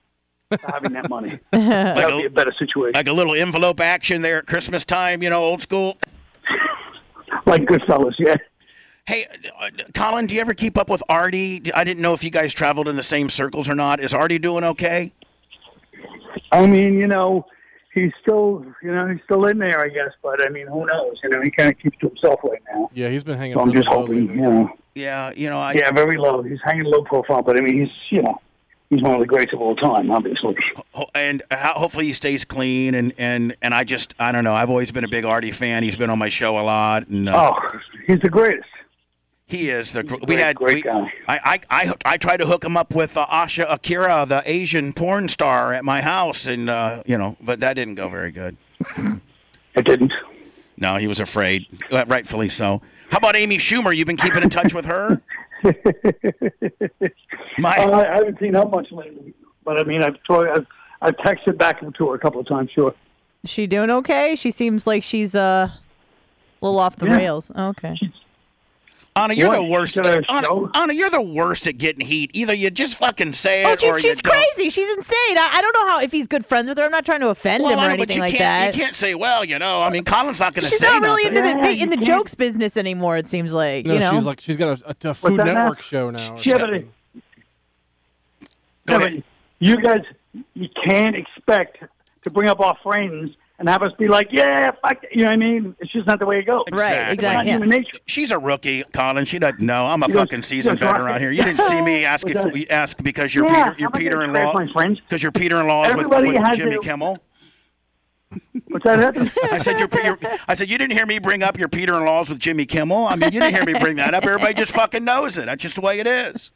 [0.67, 2.93] having that money, that would be a better situation.
[2.93, 5.21] Like a little envelope action there at Christmas time.
[5.23, 5.97] You know, old school.
[7.45, 8.35] Like Goodfellas, yeah.
[9.07, 9.25] Hey,
[9.59, 11.73] uh, Colin, do you ever keep up with Artie?
[11.73, 13.99] I didn't know if you guys traveled in the same circles or not.
[13.99, 15.11] Is Artie doing okay?
[16.51, 17.45] I mean, you know,
[17.93, 20.11] he's still, you know, he's still in there, I guess.
[20.21, 21.17] But I mean, who knows?
[21.23, 22.91] You know, he kind of keeps to himself right now.
[22.93, 23.55] Yeah, he's been hanging.
[23.55, 24.69] So I'm just hoping, you know.
[24.93, 26.43] Yeah, you know, I, Yeah, very low.
[26.43, 28.39] He's hanging low profile, but I mean, he's, you know,
[28.89, 30.55] he's one of the greats of all time, obviously.
[31.15, 32.95] and hopefully he stays clean.
[32.95, 34.53] And, and, and I just, I don't know.
[34.53, 35.83] I've always been a big Artie fan.
[35.83, 38.67] He's been on my show a lot, and uh, Oh, he's the greatest.
[39.47, 40.03] he is the.
[40.03, 41.13] gr- we great, had great we, guy.
[41.27, 44.93] I, I, I, I tried to hook him up with uh, Asa Akira, the Asian
[44.93, 48.57] porn star, at my house, and uh, you know, but that didn't go very good.
[49.75, 50.11] It didn't.
[50.77, 52.81] No, he was afraid, uh, rightfully so.
[53.11, 53.93] How about Amy Schumer?
[53.95, 55.21] You've been keeping in touch with her?
[57.59, 60.67] My, Uh, I haven't seen her much lately, but I mean, I've tried, I've,
[61.01, 62.69] I've texted back to her a couple of times.
[62.71, 62.93] Sure.
[63.45, 64.35] She doing okay?
[64.35, 65.79] She seems like she's uh, a
[66.61, 67.17] little off the Yeah.
[67.17, 67.51] rails.
[67.55, 67.95] Okay.
[69.23, 69.93] Anna, you're the worst.
[69.93, 70.69] Should Anna.
[70.73, 72.31] Anna, you're the worst at getting heat.
[72.33, 74.33] Either you just fucking say it, Oh, or she's, you she's don't.
[74.33, 74.69] crazy.
[74.69, 75.37] She's insane.
[75.37, 76.83] I, I don't know how if he's good friends with her.
[76.85, 78.75] I'm not trying to offend Well, him I or anything like can't, that.
[78.75, 79.81] You can't say, well, you know.
[79.81, 80.75] I mean, Colin's not going to say.
[80.75, 81.37] She's not really nothing.
[81.37, 83.17] into the, Yeah, the in the jokes business anymore.
[83.17, 84.11] It seems like No, you know.
[84.11, 85.53] she's like she's got a, a, a Food that now?
[85.53, 86.33] Network show now.
[86.35, 86.91] or Yeah, but something.
[88.85, 89.15] Go Yeah, ahead.
[89.15, 89.23] but
[89.67, 90.01] you guys,
[90.53, 91.83] you can't expect
[92.23, 95.25] to bring up our friends and have us be like, yeah, fuck, it," you know
[95.25, 95.75] what I mean?
[95.79, 96.63] It's just not the way it goes.
[96.71, 97.13] Right, Exactly.
[97.13, 97.45] It's not.
[97.45, 97.51] Yeah.
[97.53, 97.97] human nature.
[98.05, 99.25] She's a rookie, Colin.
[99.25, 99.85] She doesn't know.
[99.85, 101.31] I'm a She fucking she seasoned goes, veteran around here.
[101.31, 102.71] You didn't see me ask What's if, that?
[102.71, 104.99] ask because your Yeah, Peter, your I'm not gonna Peter-in-law, trash my friends.
[105.01, 107.17] because your Peter-in-law is with, with Jimmy their- Kimmel.
[108.67, 109.29] What's that happen?
[109.51, 110.17] I said your, your
[110.47, 113.07] I said you didn't hear me bring up your Peter-in-laws with Jimmy Kimmel.
[113.07, 114.23] I mean, you didn't hear me bring that up.
[114.23, 115.45] Everybody just fucking knows it.
[115.47, 116.51] That's just the way it is.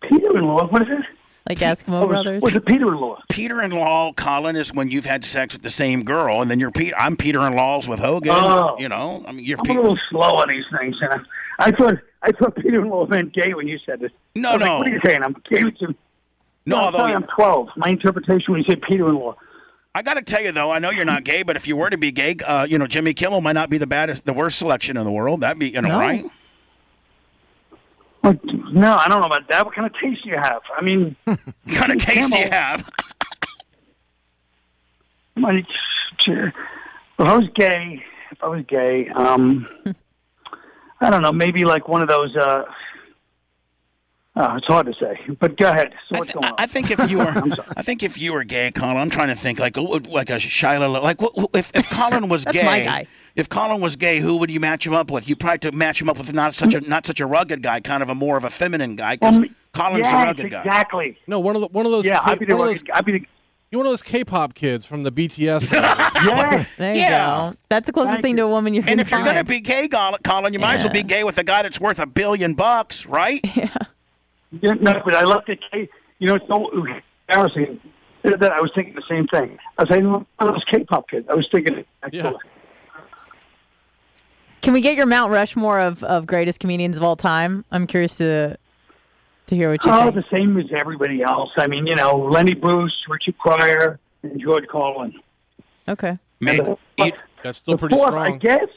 [0.00, 1.04] Peter-in-law, what is it?
[1.48, 2.42] Like Eskimo Oh, Brothers.
[2.42, 3.20] What's a Peter-in-law?
[3.30, 6.94] Peter-in-law, Colin, is when you've had sex with the same girl, and then you're Peter.
[6.98, 8.32] I'm Peter-in-laws with Hogan.
[8.34, 8.76] Oh.
[8.78, 9.58] You know, I mean, you're.
[9.58, 10.96] I'm Pe- a little slow on these things.
[11.00, 11.22] You know?
[11.58, 14.12] I thought I thought Peter-in-law meant gay when you said this.
[14.34, 14.78] No, I was like, no.
[14.78, 15.22] what are you saying?
[15.22, 15.94] I'm gay with you.
[16.66, 17.68] no, I'm sorry, I'm 12.
[17.76, 19.36] My interpretation when you say Peter-in-law.
[19.94, 21.90] I got to tell you though, I know you're not gay, but if you were
[21.90, 24.58] to be gay, uh, you know, Jimmy Kimmel might not be the baddest, the worst
[24.58, 25.40] selection in the world.
[25.40, 25.98] That'd be, you know, No.
[25.98, 26.24] right?
[28.22, 29.64] Like, no, I don't know about that.
[29.64, 30.60] What kind of taste do you have?
[30.76, 32.50] I mean, What kind of taste do you Kimmel.
[32.52, 32.86] have?
[35.36, 35.66] like,
[36.26, 36.52] if
[37.18, 39.66] I was gay, if I was gay, um,
[41.00, 42.34] I don't know, maybe like one of those.
[42.36, 42.64] Uh,
[44.36, 45.94] oh, it's hard to say, but go ahead.
[46.12, 46.54] So I, th- going on?
[46.58, 47.68] I think if you were, I'm sorry.
[47.76, 50.88] I think if you were gay, Colin, I'm trying to think like like a Shiloh,
[51.00, 53.06] like what- what- if if Colin was That's gay, my guy.
[53.38, 55.28] If Colin was gay, who would you match him up with?
[55.28, 57.80] You probably to match him up with not such a not such a rugged guy,
[57.80, 60.58] kind of a more of a feminine guy, because Um, Colin's yes, a rugged guy.
[60.58, 61.18] exactly.
[61.26, 62.04] no, one of the, one of those.
[62.04, 63.26] Yeah, K- I'd be the one of those, rugged- I'd be the
[63.70, 65.70] you're one of those K-pop kids from the BTS.
[65.72, 66.64] yeah.
[66.78, 67.50] there you Yeah.
[67.50, 67.56] go.
[67.68, 69.60] That's the closest Thank thing to a woman you can And if you're gonna be
[69.60, 72.06] gay, Colin, Colin, you might as well be gay with a guy that's worth a
[72.06, 73.44] billion bucks, right?
[74.62, 75.60] Yeah, no, but I left it.
[76.18, 76.70] You know, it's so
[77.28, 77.78] embarrassing
[78.22, 79.58] that I was thinking the same thing.
[79.76, 81.26] I was saying, one of those K-pop kids.
[81.30, 81.84] I was thinking.
[82.10, 82.32] Yeah.
[84.62, 87.64] Can we get your Mount Rushmore of, of greatest comedians of all time?
[87.70, 88.56] I'm curious to
[89.46, 90.02] to hear what you think.
[90.04, 90.16] Oh, think.
[90.16, 91.50] the same as everybody else.
[91.56, 95.14] I mean, you know, Lenny Bruce, Richard Pryor, and George Carlin.
[95.88, 96.18] Okay.
[96.40, 96.66] May- And
[96.98, 98.68] the- you- That's still pretty fourth, I guess,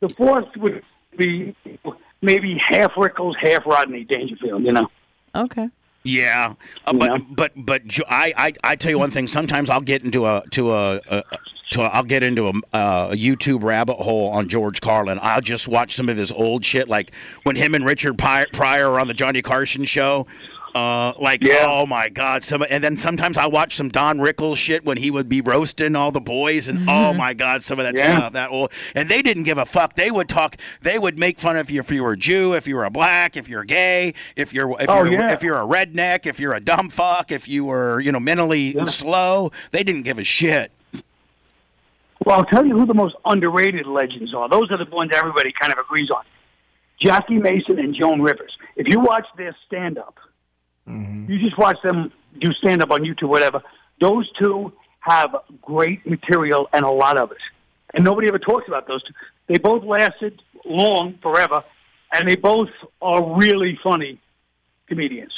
[0.00, 0.82] the fourth would
[1.16, 1.54] be
[2.20, 4.64] maybe half Rickles, half Rodney Dangerfield.
[4.64, 4.88] You know.
[5.34, 5.68] Okay.
[6.02, 6.52] Yeah,
[6.84, 7.18] uh, but Yeah.
[7.30, 9.26] but but I, I I tell you one thing.
[9.26, 11.22] Sometimes I'll get into a to a, a
[11.72, 15.18] a, I'll get into a, uh, a YouTube rabbit hole on George Carlin.
[15.22, 17.12] I'll just watch some of his old shit, like
[17.44, 20.26] when him and Richard Pryor were on the Johnny Carson show.
[20.74, 21.66] Uh, like Yeah.
[21.68, 25.08] oh my god, some and then sometimes I watch some Don Rickles shit when he
[25.08, 28.16] would be roasting all the boys, and oh my god, some of that Yeah.
[28.16, 29.94] stuff that old, and they didn't give a fuck.
[29.94, 32.66] They would talk, they would make fun of you if you were a Jew, if
[32.66, 35.32] you were a black, if you're gay, if you're if Oh, you're yeah.
[35.32, 38.74] if you're a redneck, if you're a dumb fuck, if you were you know mentally
[38.88, 39.52] slow.
[39.70, 40.72] They didn't give a shit.
[42.24, 44.48] Well, I'll tell you who the most underrated legends are.
[44.48, 46.24] Those are the ones everybody kind of agrees on.
[47.00, 48.56] Jackie Mason and Joan Rivers.
[48.76, 50.16] If you watch their stand up,
[50.88, 51.30] mm-hmm.
[51.30, 53.62] you just watch them do stand up on YouTube, whatever.
[54.00, 57.38] Those two have great material and a lot of it.
[57.92, 59.12] And nobody ever talks about those two.
[59.46, 61.62] They both lasted long, forever,
[62.12, 62.70] and they both
[63.02, 64.18] are really funny
[64.88, 65.32] comedians.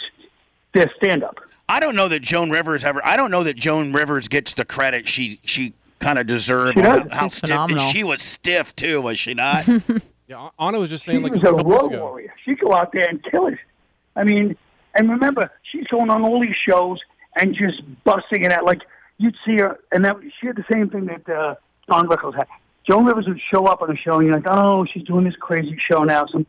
[0.72, 1.38] Their stand up.
[1.68, 3.04] I don't know that Joan Rivers ever.
[3.04, 5.74] I don't know that Joan Rivers gets the credit she she
[6.06, 6.74] kind of deserved.
[6.74, 7.02] She does.
[7.10, 7.88] How stiff phenomenal.
[7.90, 9.66] she was stiff too, was she not?
[10.28, 12.00] Yeah, Anna was just She saying like was a a road ago.
[12.00, 12.34] warrior.
[12.44, 13.58] She'd go out there and kill it.
[14.16, 14.56] I mean,
[14.96, 16.98] and remember, she's going on all these shows
[17.38, 18.64] and just busting it out.
[18.64, 18.80] Like
[19.18, 21.54] you'd see her, and that she had the same thing that uh,
[21.88, 22.48] Don Rickles had.
[22.88, 25.36] Joan Rivers would show up on a show, and you're like, oh, she's doing this
[25.38, 26.26] crazy show now.
[26.26, 26.44] Some,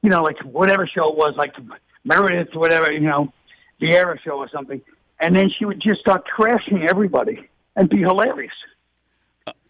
[0.00, 1.52] you know, like whatever show it was, like
[2.04, 3.30] Meredith, or whatever, you know,
[3.82, 4.80] Vieira show or something.
[5.20, 8.54] And then she would just start trashing everybody and be hilarious.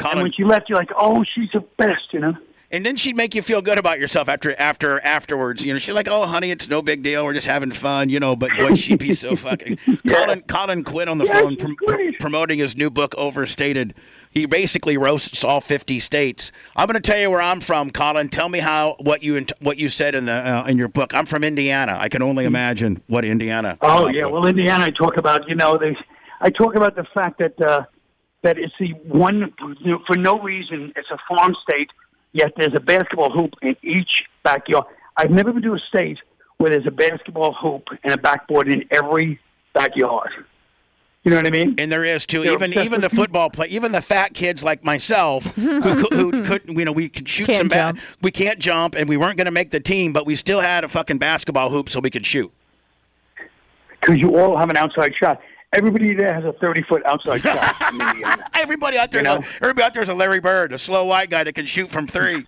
[0.04, 2.34] And when she left, you're like, oh, she's the best, you know.
[2.72, 5.64] and then she'd make you feel good about yourself after after afterwards.
[5.64, 7.24] You know, she's like, "Oh, honey, it's no big deal.
[7.24, 9.78] We're just having fun." You know, but boy, she'd be so fucking.
[10.08, 12.18] Colin Colin Quinn on the Yeah, phone prom- great.
[12.18, 13.94] promoting his new book, Overstated.
[14.32, 16.52] He basically roasts all 50 states.
[16.76, 18.28] I'm going to tell you where I'm from, Colin.
[18.28, 21.12] Tell me how what you what you said in the uh, in your book.
[21.14, 21.96] I'm from Indiana.
[22.00, 23.76] I can only imagine what Indiana.
[23.82, 25.96] Oh yeah, well Indiana, I talk about you know they,
[26.40, 27.84] I talk about the fact that uh,
[28.42, 31.90] that it's the one you know, for no reason it's a farm state,
[32.32, 34.86] yet there's a basketball hoop in each backyard.
[35.16, 36.18] I've never been to a state
[36.58, 39.40] where there's a basketball hoop and a backboard in every
[39.74, 40.30] backyard.
[41.22, 41.74] You know what I mean?
[41.76, 42.44] And there is too.
[42.44, 42.52] Yeah.
[42.52, 46.78] Even even the football play, even the fat kids like myself, who, cou- who couldn't,
[46.78, 47.94] you know, we could shoot Can't some.
[47.94, 50.60] Ba- we can't jump, and we weren't going to make the team, but we still
[50.60, 52.50] had a fucking basketball hoop so we could shoot.
[54.00, 55.42] Because you all have an outside shot.
[55.72, 57.76] Everybody there has a thirty foot outside shot.
[58.54, 59.44] Everybody out there, You know?
[59.60, 62.06] everybody out there is a Larry Bird, a slow white guy that can shoot from
[62.08, 62.44] three.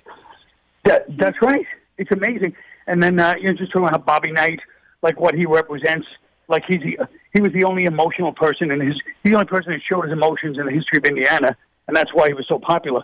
[0.85, 1.65] That, that's right.
[1.99, 2.55] It's amazing.
[2.89, 4.59] And then uh, you're just talking about how Bobby Knight,
[5.03, 6.07] like what he represents.
[6.49, 6.99] Like he's the,
[7.33, 8.95] he was the only emotional person and his.
[9.23, 11.57] He's the only person that showed his emotions in the history of Indiana,
[11.87, 13.03] and that's why he was so popular.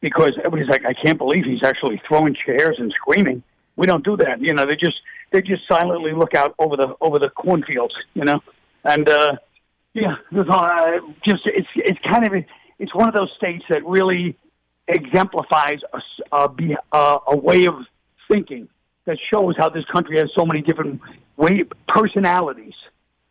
[0.00, 3.42] Because everybody's like, I can't believe he's actually throwing chairs and screaming.
[3.74, 4.40] We don't do that.
[4.40, 5.00] You know, they just
[5.32, 7.94] they just silently look out over the over the cornfields.
[8.14, 8.40] You know,
[8.84, 9.36] and uh,
[9.96, 12.44] yeah, uh, just it's it's kind of
[12.78, 14.36] it's one of those states that really
[14.88, 15.80] exemplifies
[16.32, 16.48] a,
[16.92, 17.74] a, a way of
[18.30, 18.68] thinking
[19.06, 21.00] that shows how this country has so many different
[21.36, 22.74] way personalities.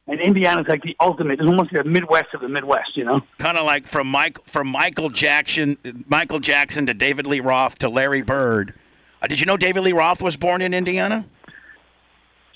[0.08, 1.40] And Indiana's like the ultimate.
[1.40, 3.22] It's almost like the Midwest of the Midwest, you know.
[3.40, 7.90] Kind of like from Mike from Michael Jackson, Michael Jackson to David Lee Roth to
[7.90, 8.76] Larry Bird.
[9.22, 11.26] Uh, did you know David Lee Roth was born in Indiana?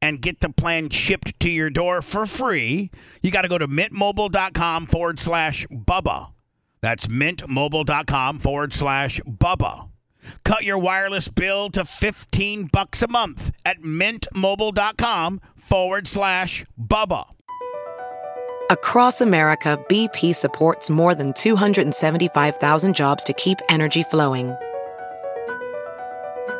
[0.00, 2.90] and get the plan shipped to your door for free,
[3.22, 6.30] you got to go to mintmobile.com forward slash Bubba.
[6.80, 9.88] That's mintmobile.com forward slash Bubba.
[10.44, 17.26] Cut your wireless bill to 15 bucks a month at mintmobile.com forward slash Bubba.
[18.70, 24.54] Across America, BP supports more than 275,000 jobs to keep energy flowing.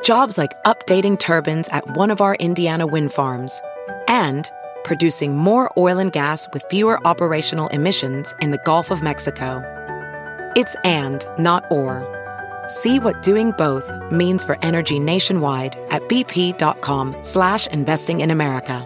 [0.03, 3.61] Jobs like updating turbines at one of our Indiana wind farms
[4.09, 4.51] and
[4.85, 9.63] producing more oil and gas with fewer operational emissions in the Gulf of Mexico.
[10.57, 12.03] It's and, not or.
[12.69, 18.85] See what doing both means for energy nationwide at bp.com slash investing in America.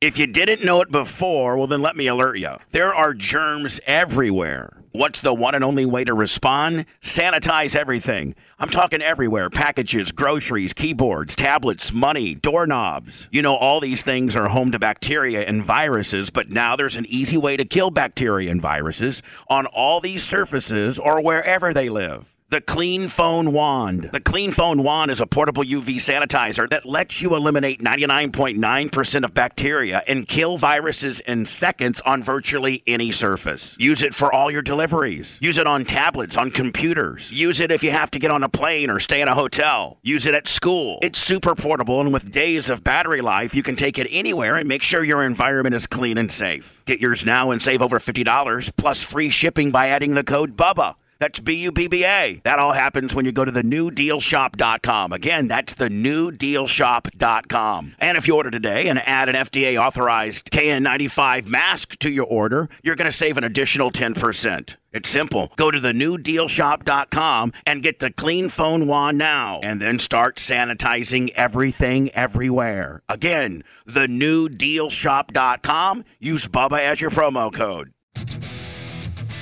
[0.00, 2.56] If you didn't know it before, well, then let me alert you.
[2.72, 4.83] There are germs everywhere.
[4.96, 6.86] What's the one and only way to respond?
[7.02, 8.36] Sanitize everything.
[8.60, 13.28] I'm talking everywhere packages, groceries, keyboards, tablets, money, doorknobs.
[13.32, 17.06] You know, all these things are home to bacteria and viruses, but now there's an
[17.08, 22.33] easy way to kill bacteria and viruses on all these surfaces or wherever they live.
[22.54, 24.10] The Clean Phone Wand.
[24.12, 29.34] The Clean Phone Wand is a portable UV sanitizer that lets you eliminate 99.9% of
[29.34, 33.74] bacteria and kill viruses in seconds on virtually any surface.
[33.80, 35.36] Use it for all your deliveries.
[35.42, 37.32] Use it on tablets, on computers.
[37.32, 39.98] Use it if you have to get on a plane or stay in a hotel.
[40.04, 41.00] Use it at school.
[41.02, 44.68] It's super portable, and with days of battery life, you can take it anywhere and
[44.68, 46.84] make sure your environment is clean and safe.
[46.86, 50.94] Get yours now and save over $50 plus free shipping by adding the code BUBBA.
[51.24, 52.42] That's B U B B A.
[52.44, 55.14] That all happens when you go to the newdealshop.com.
[55.14, 57.96] Again, that's the newdealshop.com.
[57.98, 62.68] And if you order today and add an FDA authorized KN95 mask to your order,
[62.82, 64.76] you're going to save an additional 10%.
[64.92, 65.50] It's simple.
[65.56, 71.30] Go to the newdealshop.com and get the clean phone wand now and then start sanitizing
[71.30, 73.02] everything everywhere.
[73.08, 76.04] Again, the newdealshop.com.
[76.20, 77.94] Use Bubba as your promo code.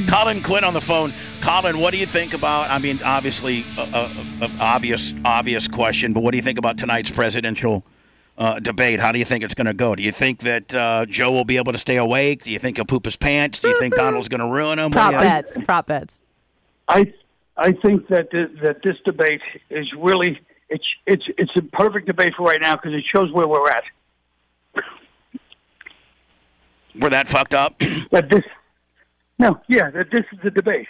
[0.09, 1.13] Colin Quinn on the phone.
[1.43, 2.71] Colin, what do you think about?
[2.71, 6.79] I mean, obviously, a, a, a obvious, obvious question, but what do you think about
[6.79, 7.85] tonight's presidential
[8.39, 9.01] uh, debate?
[9.01, 9.97] How do you think it's going to go?
[9.97, 12.45] Do you think that uh, Joe will be able to stay awake?
[12.45, 13.59] Do you think he'll poop his pants?
[13.59, 14.93] Do you think Donald's going to ruin him?
[14.93, 15.59] Prop do bets.
[15.65, 16.23] Prop bets.
[16.89, 17.13] I
[17.57, 22.35] I think that th- that this debate is really it's it's it's a perfect debate
[22.37, 23.85] for right now because it shows where we're at.
[26.95, 27.79] We're that fucked up.
[28.11, 28.45] That this
[29.39, 30.87] no, yeah, that this is the debate.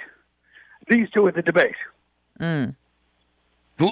[0.93, 1.75] These two are the debate.
[2.39, 2.67] who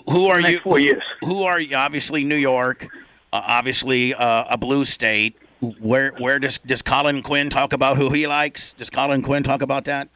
[0.06, 0.60] who are you?
[0.62, 1.02] four years.
[1.22, 1.74] Who are you?
[1.74, 2.86] Obviously, New York.
[3.32, 5.34] Uh, obviously, uh, a blue state.
[5.80, 8.72] Where where does does Colin Quinn talk about who he likes?
[8.72, 10.08] Does Colin Quinn talk about that?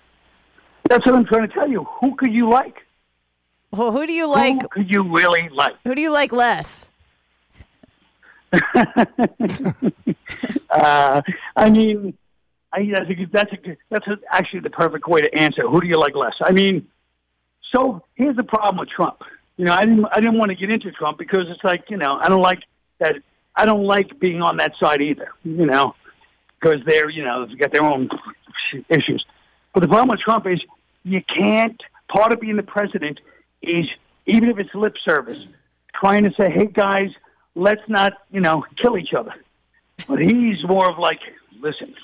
[0.90, 1.85] That's what I'm trying to tell you.
[2.01, 2.85] Who could you like?
[3.70, 4.61] Well, who do you like?
[4.61, 5.77] Who could you really like?
[5.85, 6.90] Who do you like less?
[10.70, 11.23] Uh,
[11.55, 12.18] I mean,
[12.75, 15.63] I, I think that's a, that's a, actually the perfect way to answer.
[15.63, 16.35] Who do you like less?
[16.43, 16.89] I mean,
[17.73, 19.23] so here's the problem with Trump.
[19.57, 21.97] You know, I didn't I didn't want to get into Trump because it's like you
[21.97, 22.61] know I don't like
[22.99, 23.15] that.
[23.55, 25.29] I don't like being on that side either.
[25.45, 25.95] You know,
[26.61, 28.09] because they're you know they've got their own
[28.89, 29.25] issues.
[29.73, 30.61] But the problem with Trump is
[31.05, 31.81] you can't.
[32.09, 33.19] Part of being the president
[33.63, 33.87] is
[34.27, 35.47] even if it's lip service,
[35.95, 37.11] trying to say, "Hey guys,
[37.55, 39.35] let's not you know kill each other."
[40.09, 41.21] But he's more of like,
[41.61, 41.95] listen,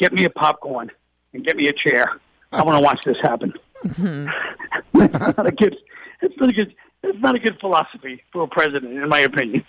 [0.00, 0.90] get me a popcorn
[1.32, 2.06] and get me a chair.
[2.52, 3.52] I want to watch this happen.
[4.94, 5.76] that's not a good.
[6.20, 6.74] That's not a good.
[7.02, 9.64] That's not a good philosophy for a president, in my opinion.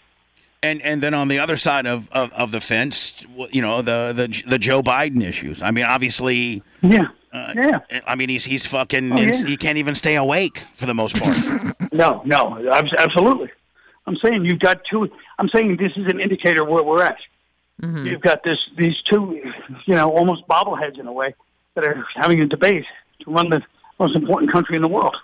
[0.63, 4.13] And and then on the other side of, of, of the fence, you know the,
[4.15, 5.61] the the Joe Biden issues.
[5.61, 7.79] I mean, obviously, Yeah, uh, yeah.
[8.05, 9.11] I mean he's he's fucking.
[9.11, 9.45] Oh, yeah.
[9.45, 11.35] He can't even stay awake for the most part.
[11.93, 12.57] No, no,
[12.97, 13.51] absolutely.
[14.07, 15.09] I'm saying you've got two.
[15.39, 17.17] I'm saying this is an indicator of where we're at.
[17.81, 18.05] Mm-hmm.
[18.07, 19.41] You've got this these two,
[19.85, 21.33] you know, almost bobbleheads in a way
[21.75, 22.85] that are having a debate
[23.21, 23.61] to run the
[23.99, 25.15] most important country in the world.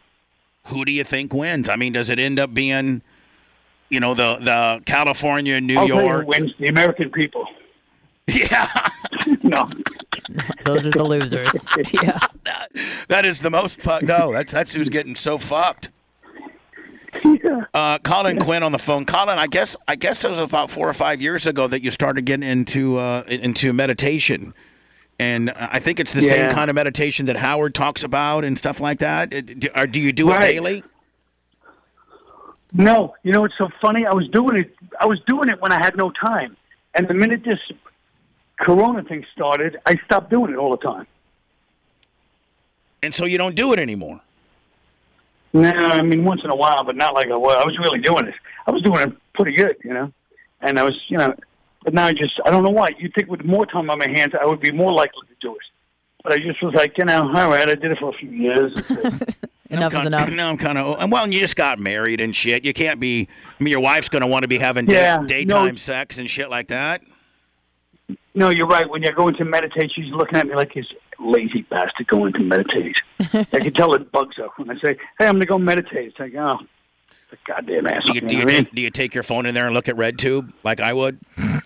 [0.66, 1.70] Who do you think wins?
[1.70, 3.02] I mean, does it end up being,
[3.90, 6.28] you know, the the California, and New I'll tell who York?
[6.28, 7.46] wins the American people.
[8.28, 8.70] Yeah,
[9.44, 9.70] No,
[10.66, 11.68] Those are the losers.
[11.94, 12.20] yeah.
[13.08, 14.06] that is the most fucked.
[14.06, 15.90] No, that's that's who's getting so fucked.
[17.24, 17.66] Yeah.
[17.74, 19.06] Uh, Colin Quinn on the phone.
[19.06, 21.92] Colin, I guess I guess it was about four or five years ago that you
[21.92, 24.54] started getting into uh, into meditation,
[25.20, 28.80] and I think it's the same kind of meditation that Howard talks about and stuff
[28.80, 29.30] like that.
[29.30, 30.84] Do, or do you do it daily?
[32.74, 34.06] No, you know it's so funny.
[34.06, 34.76] I was doing it.
[35.00, 36.58] I was doing it when I had no time,
[36.96, 37.60] and the minute this
[38.60, 41.08] Corona thing started, I stopped doing it all the time.
[43.04, 44.22] And so you don't do it anymore.
[45.54, 47.56] No, I mean once in a while, but not like I was.
[47.56, 48.34] I was really doing it.
[48.68, 50.12] I was doing it pretty good, you know.
[50.62, 51.34] And I was, you know,
[51.84, 52.88] but now I just I don't know why.
[53.00, 55.54] You'd think with more time on my hands, I would be more likely to do
[55.56, 55.62] it.
[56.24, 58.30] But I just was like, you know, all right, I did it for a few
[58.30, 58.74] years.
[59.70, 60.30] Enough is enough.
[60.30, 60.86] No, I'm kind of.
[60.88, 62.64] Well, and well, you just got married and shit.
[62.64, 63.28] You can't be.
[63.60, 65.76] I mean, your wife's going to want to be having day- Yeah, daytime no.
[65.76, 67.02] sex and shit like that.
[68.34, 68.90] no, you're right.
[68.90, 70.86] When you're going to meditate, she's looking at me like this
[71.20, 73.02] lazy bastard going to meditate.
[73.34, 76.10] I can tell it bugs her when I say, "Hey, I'm going to go meditate."
[76.10, 76.60] It's like, oh,
[77.32, 78.04] the goddamn ass.
[78.06, 79.96] Do you, do, you take, do you take your phone in there and look at
[79.96, 81.20] RedTube like I would?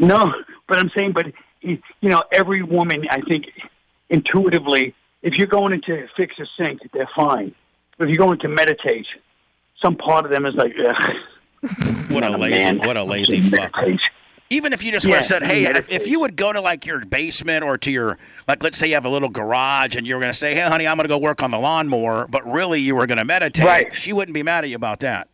[0.00, 0.32] No,
[0.66, 1.26] but I'm saying, but
[1.60, 3.44] you know, every woman, I think,
[4.08, 7.54] intuitively, if you're going into fix a sink, they're fine.
[7.98, 9.06] But if you're going to meditate,
[9.82, 11.16] some part of them is like, Ugh,
[12.10, 12.78] What a not lazy, man.
[12.78, 14.00] what a lazy Meditate.
[14.50, 14.56] Fucker.
[14.56, 16.86] Even if you just would have said, "Hey, if, if you would go to like
[16.86, 20.14] your basement or to your like, let's say you have a little garage, and you
[20.14, 22.46] were going to say, "Hey, honey, I'm going to go work on the lawnmower," but
[22.50, 23.94] really you were going to meditate, Right.
[23.96, 25.28] she wouldn't be mad at you about that.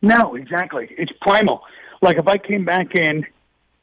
[0.00, 0.88] No, exactly.
[0.98, 1.62] It's primal.
[2.00, 3.24] Like if I came back in,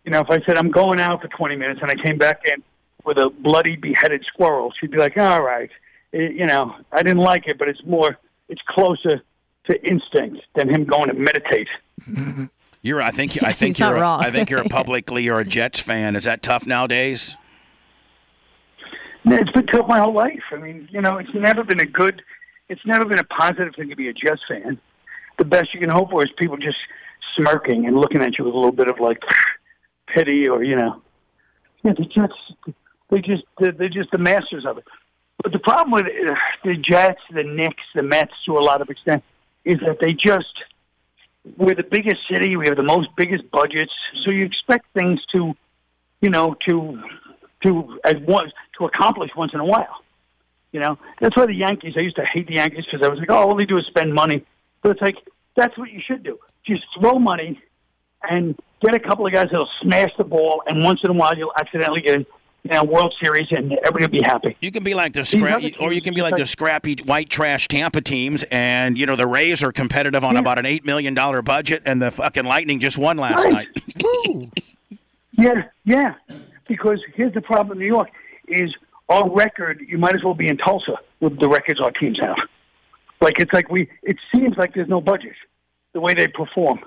[0.03, 2.41] you know, if I said I'm going out for 20 minutes and I came back
[2.45, 2.62] in
[3.05, 5.70] with a bloody beheaded squirrel, she'd be like, "All right,
[6.12, 8.18] it, you know, I didn't like it, but it's more,
[8.49, 9.22] it's closer
[9.70, 11.68] to instinct than him going to meditate."
[12.82, 14.24] You're, I think, I think you're, a, wrong.
[14.24, 16.16] I think you're a publicly you're a Jets fan.
[16.16, 17.36] Is that tough nowadays?
[19.26, 20.44] No, It's been tough my whole life.
[20.52, 22.22] I mean, you know, it's never been a good,
[22.70, 24.80] it's never been a positive thing to be a Jets fan.
[25.38, 26.78] The best you can hope for is people just
[27.36, 29.22] smirking and looking at you with a little bit of like
[30.08, 31.02] pity or you know,
[31.84, 32.34] yeah, the Jets,
[33.10, 34.86] they just they're, they're just the masters of it.
[35.42, 38.90] But the problem with uh, the Jets, the Knicks, the Mets, to a lot of
[38.90, 39.24] extent,
[39.64, 40.64] is that they just
[41.58, 45.56] we're the biggest city, we have the most biggest budgets, so you expect things to,
[46.22, 47.02] you know, to
[47.64, 50.04] to as once to accomplish once in a while.
[50.72, 51.96] You know, that's why the Yankees.
[51.98, 53.86] I used to hate the Yankees because I was like, oh, all they do is
[53.88, 54.46] spend money.
[54.82, 55.16] But it's like
[55.56, 56.38] that's what you should do.
[56.66, 57.62] Just throw money
[58.22, 61.38] and get a couple of guys that'll smash the ball, and once in a while
[61.38, 62.26] you'll accidentally get
[62.64, 64.57] you know World Series, and everybody will be happy.
[64.62, 67.68] You can be like the These or you can be like the scrappy white trash
[67.68, 70.39] Tampa teams, and you know the Rays are competitive on Yeah.
[70.41, 73.53] about an eight million dollar budget, and the fucking Lightning just won last Right.
[73.53, 74.64] night.
[75.34, 76.16] Yeah, yeah.
[76.68, 78.10] Because here's the problem in New York
[78.49, 78.76] is
[79.07, 79.80] our record.
[79.88, 82.36] You might as well be in Tulsa with the records our teams have.
[83.22, 83.89] Like it's like we.
[84.03, 85.34] It seems like there's no budget
[85.93, 86.80] the way they perform.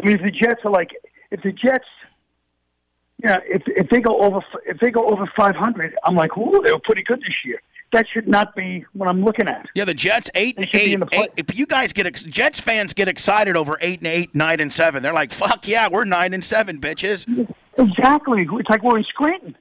[0.00, 0.90] I mean, if the Jets are like,
[1.30, 1.86] if the Jets,
[3.22, 6.72] yeah, if if they go over if they go over 500, I'm like, ooh, they
[6.72, 7.60] were pretty good this year.
[7.92, 9.66] That should not be what I'm looking at.
[9.74, 11.30] Yeah, the Jets eight and eight, eight.
[11.38, 14.70] If you guys get ex- Jets fans get excited over eight and eight, nine and
[14.72, 17.26] seven, they're like, "Fuck yeah, we're nine and seven, bitches."
[17.78, 18.46] Exactly.
[18.52, 19.56] It's like we're in Scranton.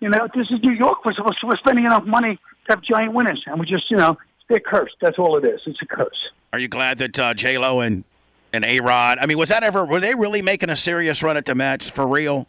[0.00, 1.04] You know, this is New York.
[1.04, 2.36] We're, supposed- to, we're spending enough money
[2.66, 4.96] to have giant winners, and we just, you know, they're cursed.
[5.00, 5.60] That's all it is.
[5.66, 6.30] It's a curse.
[6.52, 8.04] Are you glad that uh, J Lo and
[8.52, 9.18] and A Rod?
[9.20, 9.84] I mean, was that ever?
[9.84, 12.46] Were they really making a serious run at the Mets for real?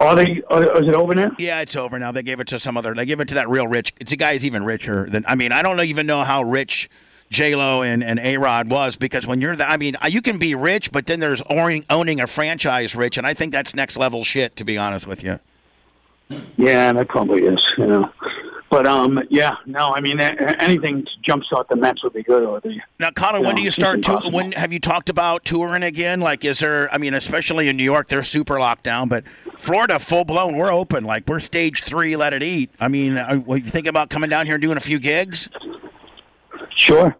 [0.00, 0.42] Are they?
[0.50, 1.32] Are, is it over now?
[1.38, 2.12] Yeah, it's over now.
[2.12, 2.94] They gave it to some other.
[2.94, 3.94] They give it to that real rich.
[4.00, 5.24] It's a guy who's even richer than.
[5.26, 6.90] I mean, I don't even know how rich
[7.30, 10.38] J Lo and and A Rod was because when you're the, I mean, you can
[10.38, 13.96] be rich, but then there's owning owning a franchise rich, and I think that's next
[13.96, 14.56] level shit.
[14.56, 15.38] To be honest with you.
[16.56, 17.64] Yeah, that probably is.
[17.78, 18.10] You know,
[18.74, 19.92] but um, yeah, no.
[19.94, 22.42] I mean, anything to jumpstart the Mets would be good.
[22.42, 24.02] Or the Now, Connor, when No, do you start?
[24.02, 26.18] To, when have you talked about touring again?
[26.18, 26.92] Like, is there?
[26.92, 29.22] I mean, especially in New York, they're super locked down, but
[29.56, 31.04] Florida, full blown, we're open.
[31.04, 32.68] Like, we're stage three, let it eat.
[32.80, 35.48] I mean, are are you thinking about coming down here and doing a few gigs?
[36.76, 37.14] Sure.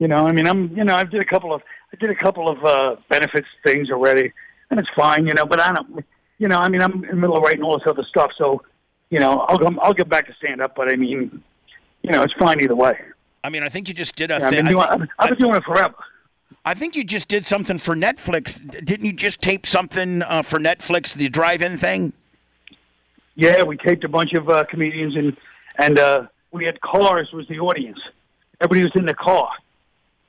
[0.00, 1.62] You know, I mean, I'm, you know, I did a couple of,
[1.94, 4.30] I did a couple of uh, benefits things already,
[4.70, 5.46] and it's fine, you know.
[5.46, 6.04] But I don't,
[6.36, 8.60] you know, I mean, I'm in the middle of writing all this other stuff, so,
[9.12, 10.74] you know, I'll come, I'll get back to stand up.
[10.74, 11.42] But I mean,
[12.02, 12.98] you know, it's fine either way.
[13.44, 14.64] I mean, I think you just did a Yeah, I've thing.
[14.64, 15.94] been doing, I, I've, think, I've been doing it forever.
[16.64, 18.58] I think you just did something for Netflix.
[18.84, 22.14] Didn't you just tape something uh, for Netflix, the drive-in thing?
[23.34, 25.36] Yeah, we taped a bunch of uh, comedians, and
[25.76, 27.98] and uh, we had cars was the audience.
[28.60, 29.50] Everybody was in the car,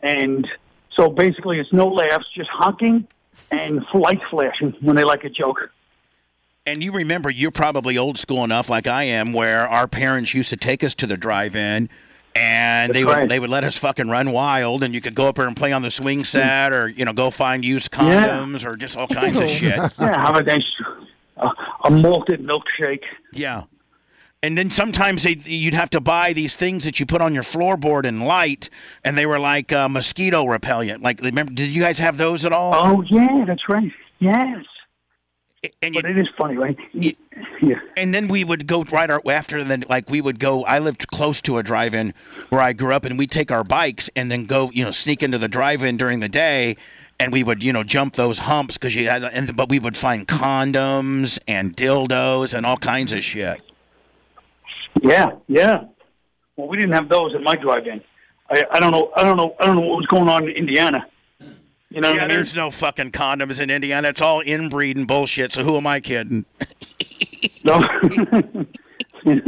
[0.01, 0.47] and
[0.95, 3.07] so basically, it's no laughs, just honking
[3.51, 5.69] and lights flashing when they like a joke.
[6.65, 10.49] And you remember, you're probably old school enough, like I am, where our parents used
[10.51, 11.89] to take us to the drive-in,
[12.35, 13.27] and That's they would right.
[13.29, 15.73] they would let us fucking run wild, and you could go up there and play
[15.73, 18.27] on the swing set, or you know, go find used Yeah.
[18.29, 19.75] condoms, or just all kinds of shit.
[19.99, 20.61] Yeah, how about that?
[21.37, 21.49] A,
[21.85, 23.03] a malted milkshake.
[23.33, 23.63] Yeah.
[24.41, 27.43] And then sometimes they, you'd have to buy these things that you put on your
[27.43, 28.69] floorboard and light,
[29.03, 31.01] and they were like uh, mosquito repellent.
[31.01, 31.51] Like, remember?
[31.51, 32.73] Did you guys have those at all?
[32.73, 33.91] Oh yeah, that's right.
[34.19, 34.63] Yes,
[35.81, 36.77] and you, but it is funny, right?
[37.61, 37.75] Yeah.
[37.97, 41.41] and then we would go right after then like we would go i lived close
[41.43, 42.13] to a drive-in
[42.49, 45.23] where i grew up and we'd take our bikes and then go you know sneak
[45.23, 46.75] into the drive-in during the day
[47.19, 49.95] and we would you know jump those humps because you had and but we would
[49.97, 53.61] find condoms and dildos and all kinds of shit
[55.01, 55.85] Yeah, yeah.
[56.55, 58.01] Well, we didn't have those at my drive-in.
[58.49, 59.11] I, I don't know.
[59.15, 59.55] I don't know.
[59.59, 61.05] I don't know what was going on in Indiana.
[61.93, 62.37] You know yeah, what I mean?
[62.37, 64.07] there's no fucking condoms in Indiana.
[64.07, 65.53] It's all inbreed and bullshit.
[65.53, 66.43] So who am I kidding?
[67.63, 67.87] No.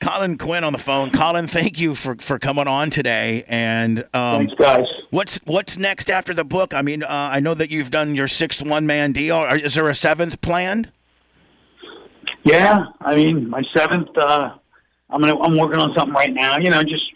[0.00, 1.12] Colin Quinn on the phone.
[1.12, 3.44] Colin, thank you for, for coming on today.
[3.46, 4.86] And um, Thanks, guys.
[5.10, 6.74] what's what's next after the book?
[6.74, 9.44] I mean, uh, I know that you've done your sixth one man deal.
[9.44, 10.90] Is there a seventh planned?
[12.42, 14.08] Yeah, I mean, my seventh.
[14.16, 14.54] Uh,
[15.10, 15.38] I'm gonna.
[15.38, 16.58] I'm working on something right now.
[16.58, 17.12] You know, just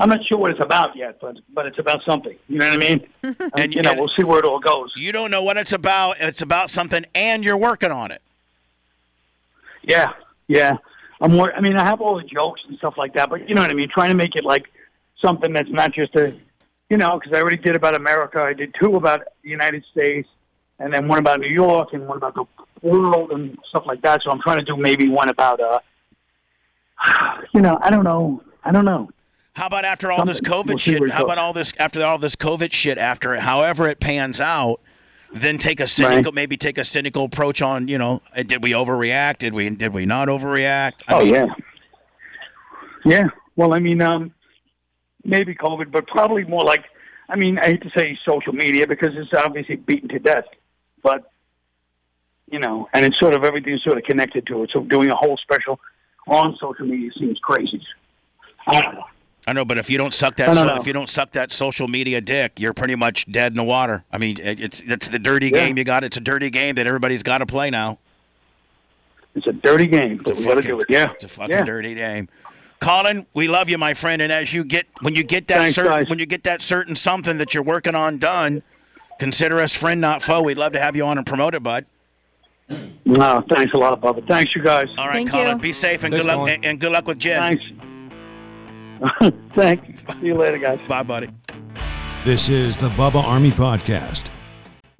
[0.00, 2.34] I'm not sure what it's about yet, but but it's about something.
[2.48, 3.06] You know what I mean?
[3.58, 4.94] and, you know, we'll see where it all goes.
[4.96, 6.16] You don't know what it's about.
[6.20, 8.22] It's about something, and you're working on it.
[9.82, 10.12] Yeah,
[10.48, 10.78] yeah.
[11.20, 11.52] I'm more.
[11.54, 13.70] I mean, I have all the jokes and stuff like that, but you know what
[13.70, 13.90] I mean.
[13.90, 14.64] Trying to make it like
[15.22, 16.34] something that's not just a,
[16.88, 18.40] you know, because I already did about America.
[18.40, 20.28] I did two about the United States,
[20.78, 22.44] and then one about New York, and one about the
[22.80, 24.22] world and stuff like that.
[24.24, 25.80] So I'm trying to do maybe one about, uh,
[27.52, 28.42] you know, I don't know.
[28.64, 29.10] I don't know.
[29.54, 31.10] How about after all this COVID We'll shit?
[31.10, 32.98] How about all this after all this COVID shit?
[32.98, 34.80] After it, however it pans out,
[35.32, 37.88] then take a cynical, maybe take a cynical approach on.
[37.88, 39.38] You know, uh, did we overreact?
[39.38, 41.02] Did we did we not overreact?
[41.08, 41.46] I Oh mean, yeah,
[43.04, 43.24] yeah.
[43.56, 44.32] Well, I mean, um,
[45.24, 46.84] maybe COVID, but probably more like,
[47.28, 50.46] I mean, I hate to say social media because it's obviously beaten to death,
[51.02, 51.30] but
[52.50, 54.70] you know, and it's sort of everything's sort of connected to it.
[54.72, 55.80] So doing a whole special
[56.26, 57.82] on social media seems crazy.
[58.66, 59.04] I don't know.
[59.46, 61.88] I know, but if you don't suck that, so, if you don't suck that social
[61.88, 64.04] media dick, you're pretty much dead in the water.
[64.12, 65.66] I mean, it's it's the dirty Yeah.
[65.66, 66.04] game you got.
[66.04, 67.98] It's a dirty game that everybody's got to play now.
[69.34, 70.86] It's a dirty game, but It's a we got to fucking- do it.
[70.90, 71.64] Yeah, It's a fucking yeah.
[71.64, 72.28] dirty game.
[72.80, 74.20] Colin, we love you, my friend.
[74.22, 76.08] And as you get when you get that Thanks, certain guys.
[76.08, 78.62] when you get that certain something that you're working on done,
[79.18, 80.42] consider us friend, not foe.
[80.42, 81.86] We'd love to have you on and promote it, bud.
[83.04, 84.26] No, thanks a lot, Bubba.
[84.28, 84.86] Thanks, you guys.
[84.96, 85.56] All right, Thank Colin.
[85.56, 85.62] you.
[85.62, 87.40] Be safe and Thanks, good luck and, and good luck with Jen.
[87.58, 87.64] Thanks.
[89.54, 90.02] thanks.
[90.20, 90.78] See you later, guys.
[90.88, 91.30] Bye, buddy.
[92.24, 94.30] This is the Bubba Army Podcast.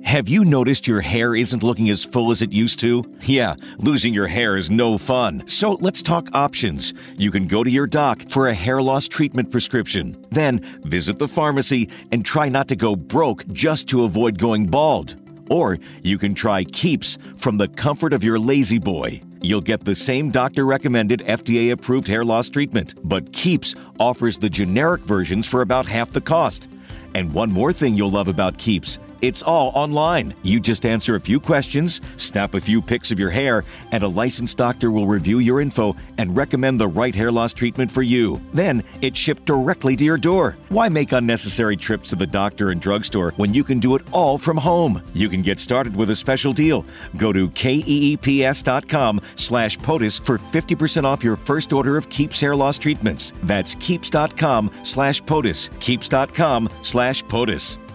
[0.03, 3.05] Have you noticed your hair isn't looking as full as it used to?
[3.21, 5.47] Yeah, losing your hair is no fun.
[5.47, 6.95] So let's talk options.
[7.19, 10.25] You can go to your doc for a hair loss treatment prescription.
[10.31, 15.17] Then visit the pharmacy and try not to go broke just to avoid going bald.
[15.51, 19.21] Or you can try Keeps from the comfort of your lazy boy.
[19.43, 24.51] You'll get the same doctor recommended FDA approved hair loss treatment, but Keeps offers the
[24.51, 26.69] generic versions for about half the cost.
[27.15, 30.35] And one more thing you'll love about Keeps it's all online.
[30.43, 34.09] You just answer a few questions, snap a few pics of your hair, and a
[34.09, 38.41] licensed doctor will review your info and recommend the right hair loss treatment for you.
[38.53, 40.57] Then it's shipped directly to your door.
[40.69, 44.39] Why make unnecessary trips to the doctor and drugstore when you can do it all
[44.39, 45.03] from home?
[45.15, 46.85] You can get started with a special deal.
[47.17, 52.79] Go to keeps.com slash POTUS for 50% off your first order of Keeps hair loss
[52.79, 53.33] treatments.
[53.45, 55.81] That's keeps.com slash POTUS.
[55.81, 57.90] Keeps.com slash POTUS.